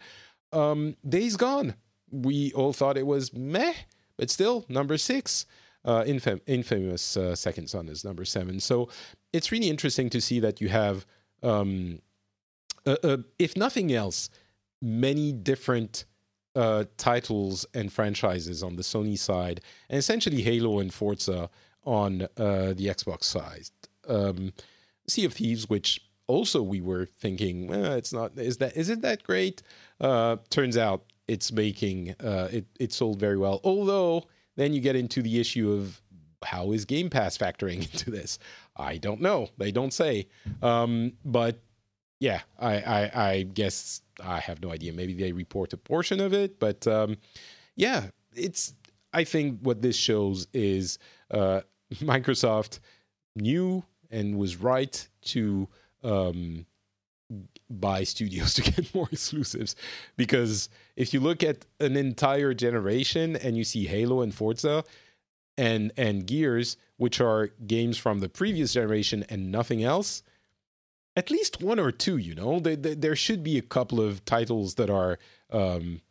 [0.51, 1.75] Um, Days Gone.
[2.11, 3.73] We all thought it was meh,
[4.17, 5.45] but still number six.
[5.85, 8.59] Uh, infam- infamous uh, Second Son is number seven.
[8.59, 8.89] So
[9.31, 11.05] it's really interesting to see that you have,
[11.41, 11.99] um,
[12.85, 14.29] uh, if nothing else,
[14.81, 16.03] many different
[16.55, 21.49] uh, titles and franchises on the Sony side, and essentially Halo and Forza
[21.85, 23.69] on uh, the Xbox side.
[24.07, 24.51] Um,
[25.07, 29.23] Sea of Thieves, which also we were thinking, it's not, is that, is it that
[29.23, 29.63] great?
[30.01, 33.61] Uh, turns out it's making, uh, it, it sold very well.
[33.63, 34.25] Although
[34.55, 36.01] then you get into the issue of
[36.43, 38.39] how is Game Pass factoring into this?
[38.75, 39.49] I don't know.
[39.57, 40.27] They don't say.
[40.61, 41.59] Um, but
[42.19, 44.91] yeah, I, I, I, guess I have no idea.
[44.91, 47.17] Maybe they report a portion of it, but um,
[47.75, 48.73] yeah, it's.
[49.11, 50.99] I think what this shows is
[51.31, 51.61] uh,
[51.95, 52.79] Microsoft
[53.35, 55.67] knew and was right to
[56.03, 56.65] um,
[57.69, 59.75] buy studios to get more exclusives.
[60.17, 60.69] Because
[60.99, 64.83] if you look at an entire generation and you see Halo and Forza
[65.57, 70.21] and and Gears, which are games from the previous generation and nothing else,
[71.15, 74.75] at least one or two, you know, they, there should be a couple of titles
[74.75, 75.17] that are
[75.51, 76.01] um,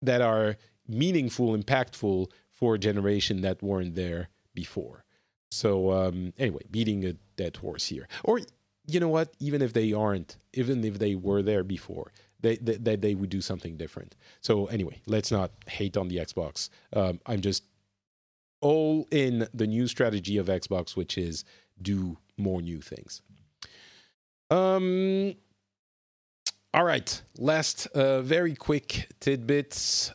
[0.00, 0.56] that are
[0.86, 5.04] meaningful, impactful for a generation that weren't there before.
[5.50, 8.40] So um, anyway, beating a dead horse here, or
[8.86, 9.34] you know what?
[9.40, 13.40] Even if they aren't, even if they were there before, they they, they would do
[13.40, 14.16] something different.
[14.40, 16.68] So anyway, let's not hate on the Xbox.
[16.92, 17.64] Um, I'm just
[18.60, 21.44] all in the new strategy of Xbox, which is
[21.80, 23.22] do more new things.
[24.50, 25.34] Um.
[26.74, 30.12] All right, last uh, very quick tidbits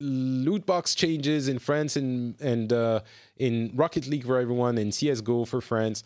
[0.00, 3.00] loot box changes in France and and uh,
[3.36, 6.02] in Rocket League for everyone and CS:GO for France.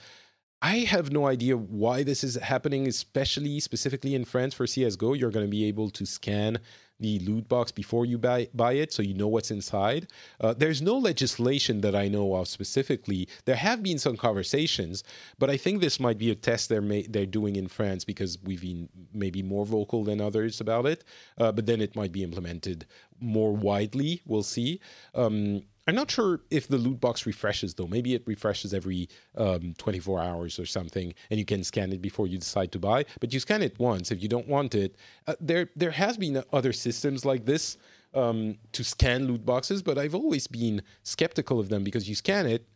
[0.61, 5.17] I have no idea why this is happening, especially specifically in France for CSGO.
[5.17, 6.59] You're going to be able to scan
[7.01, 10.09] the loot box before you buy, buy it so you know what's inside.
[10.41, 13.29] Uh, there's no legislation that I know of specifically.
[13.45, 15.05] There have been some conversations,
[15.39, 18.37] but I think this might be a test they're, ma- they're doing in France because
[18.43, 21.05] we've been maybe more vocal than others about it.
[21.39, 22.85] Uh, but then it might be implemented
[23.21, 24.23] more widely.
[24.27, 24.81] We'll see.
[25.15, 27.87] Um, I'm not sure if the loot box refreshes though.
[27.87, 29.09] Maybe it refreshes every
[29.39, 33.07] um, 24 hours or something, and you can scan it before you decide to buy.
[33.21, 34.11] But you scan it once.
[34.11, 37.79] If you don't want it, uh, there there has been other systems like this
[38.13, 42.47] um, to scan loot boxes, but I've always been skeptical of them because you scan
[42.47, 42.67] it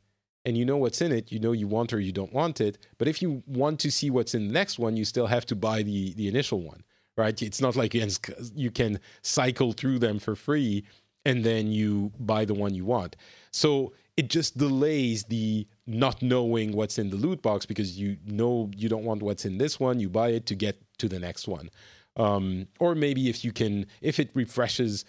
[0.47, 1.31] and you know what's in it.
[1.31, 2.79] You know you want or you don't want it.
[2.97, 5.55] But if you want to see what's in the next one, you still have to
[5.55, 6.83] buy the the initial one,
[7.19, 7.43] right?
[7.43, 7.93] It's not like
[8.55, 10.85] you can cycle through them for free
[11.25, 13.17] and then you buy the one you want.
[13.51, 18.71] So it just delays the not knowing what's in the loot box because you know
[18.77, 20.01] you don't want what's in this one.
[20.01, 21.71] You buy it to get to the next one.
[22.17, 25.05] Um, or maybe if you can, if it refreshes,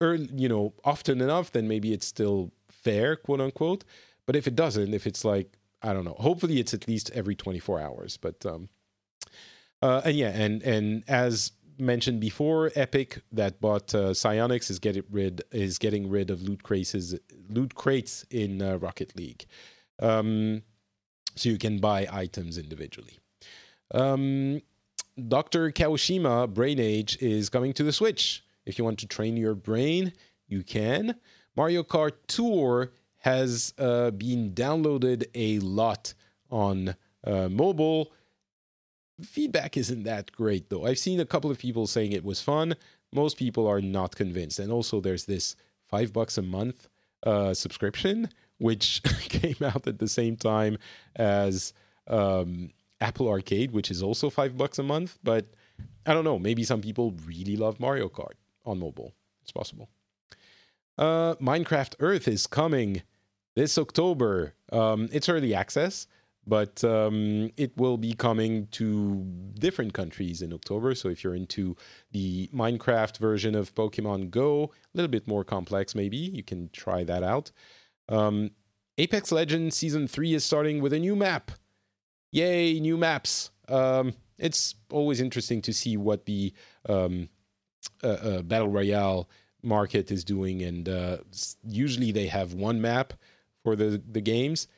[0.00, 3.84] early, you know, often enough, then maybe it's still fair, quote unquote.
[4.26, 7.36] But if it doesn't, if it's like I don't know, hopefully it's at least every
[7.36, 8.16] 24 hours.
[8.16, 8.68] But um,
[9.82, 15.04] uh, and yeah, and and as mentioned before, Epic that bought uh, Psyonix is getting
[15.10, 17.14] rid is getting rid of loot crates
[17.48, 19.46] loot crates in uh, Rocket League,
[20.00, 20.62] um,
[21.34, 23.18] so you can buy items individually.
[23.92, 24.62] Um,
[25.28, 25.70] Dr.
[25.70, 28.44] Kawashima Brain Age is coming to the Switch.
[28.66, 30.12] If you want to train your brain,
[30.48, 31.14] you can.
[31.56, 36.14] Mario Kart Tour has uh, been downloaded a lot
[36.50, 38.12] on uh, mobile
[39.22, 40.86] feedback isn't that great though.
[40.86, 42.74] I've seen a couple of people saying it was fun.
[43.12, 44.58] Most people are not convinced.
[44.58, 45.56] And also there's this
[45.86, 46.88] five bucks a month
[47.24, 50.78] uh, subscription, which came out at the same time
[51.16, 51.72] as
[52.08, 55.18] um, Apple Arcade, which is also five bucks a month.
[55.22, 55.46] But
[56.04, 56.38] I don't know.
[56.38, 59.12] Maybe some people really love Mario Kart on mobile.
[59.42, 59.88] It's possible.
[60.98, 63.02] Uh, Minecraft Earth is coming
[63.54, 64.54] this October.
[64.72, 66.06] Um, it's early access
[66.46, 69.24] but um, it will be coming to
[69.58, 70.94] different countries in October.
[70.94, 71.76] So if you're into
[72.12, 77.02] the Minecraft version of Pokemon Go, a little bit more complex, maybe you can try
[77.04, 77.50] that out.
[78.08, 78.50] Um,
[78.98, 81.50] Apex Legends Season 3 is starting with a new map.
[82.32, 83.50] Yay, new maps.
[83.68, 86.52] Um, it's always interesting to see what the
[86.88, 87.28] um,
[88.04, 89.28] uh, uh, Battle Royale
[89.62, 90.62] market is doing.
[90.62, 91.18] And uh,
[91.66, 93.14] usually they have one map
[93.64, 94.68] for the, the games.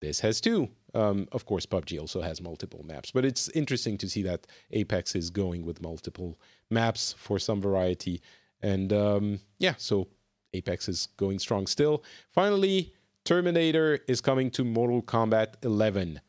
[0.00, 0.68] This has two.
[0.94, 5.14] Um, of course, PUBG also has multiple maps, but it's interesting to see that Apex
[5.14, 6.38] is going with multiple
[6.70, 8.22] maps for some variety.
[8.62, 10.08] And um, yeah, so
[10.52, 12.04] Apex is going strong still.
[12.30, 12.92] Finally,
[13.24, 16.20] Terminator is coming to Mortal Kombat 11.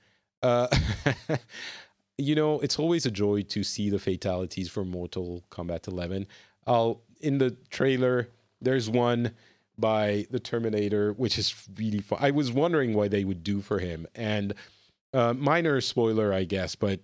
[0.41, 0.67] Uh,
[2.17, 6.27] you know, it's always a joy to see the fatalities for Mortal Kombat 11.
[6.65, 8.29] I'll in the trailer.
[8.61, 9.31] There's one
[9.77, 12.19] by the Terminator, which is really fun.
[12.21, 14.53] I was wondering what they would do for him, and
[15.13, 16.99] uh, minor spoiler, I guess, but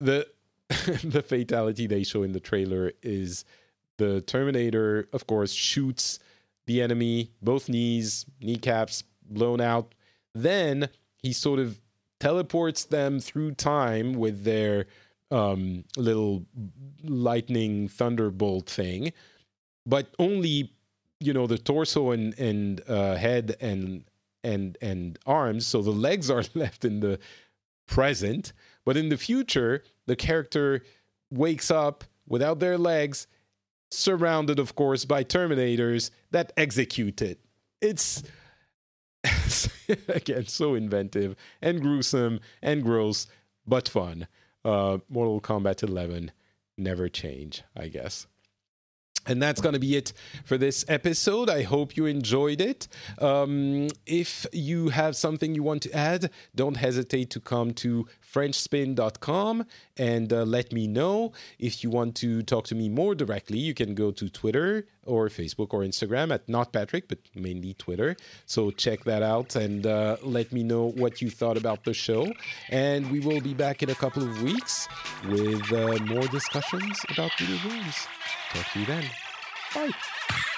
[0.00, 0.26] the
[0.68, 3.44] the fatality they show in the trailer is
[3.96, 6.18] the Terminator, of course, shoots
[6.66, 9.94] the enemy, both knees, kneecaps blown out.
[10.34, 10.88] Then
[11.22, 11.80] he sort of
[12.20, 14.86] teleports them through time with their
[15.30, 16.44] um, little
[17.02, 19.12] lightning thunderbolt thing,
[19.86, 20.72] but only
[21.20, 24.04] you know the torso and and uh, head and
[24.44, 27.18] and and arms so the legs are left in the
[27.86, 28.52] present
[28.84, 30.82] but in the future the character
[31.30, 33.26] wakes up without their legs
[33.90, 37.40] surrounded of course by terminators that execute it.
[37.80, 38.22] It's
[40.08, 43.26] again so inventive and gruesome and gross
[43.66, 44.26] but fun.
[44.64, 46.32] Uh mortal kombat 11
[46.76, 48.26] never change i guess
[49.28, 50.12] and that's going to be it
[50.44, 51.50] for this episode.
[51.50, 52.88] I hope you enjoyed it.
[53.20, 59.66] Um, if you have something you want to add, don't hesitate to come to FrenchSpin.com
[59.96, 61.32] and uh, let me know.
[61.58, 65.28] If you want to talk to me more directly, you can go to Twitter or
[65.28, 68.16] Facebook or Instagram at not Patrick, but mainly Twitter.
[68.46, 72.32] So check that out and uh, let me know what you thought about the show.
[72.68, 74.88] And we will be back in a couple of weeks
[75.28, 78.06] with uh, more discussions about video games.
[78.52, 79.04] Talk to you then.
[79.74, 80.57] Bye.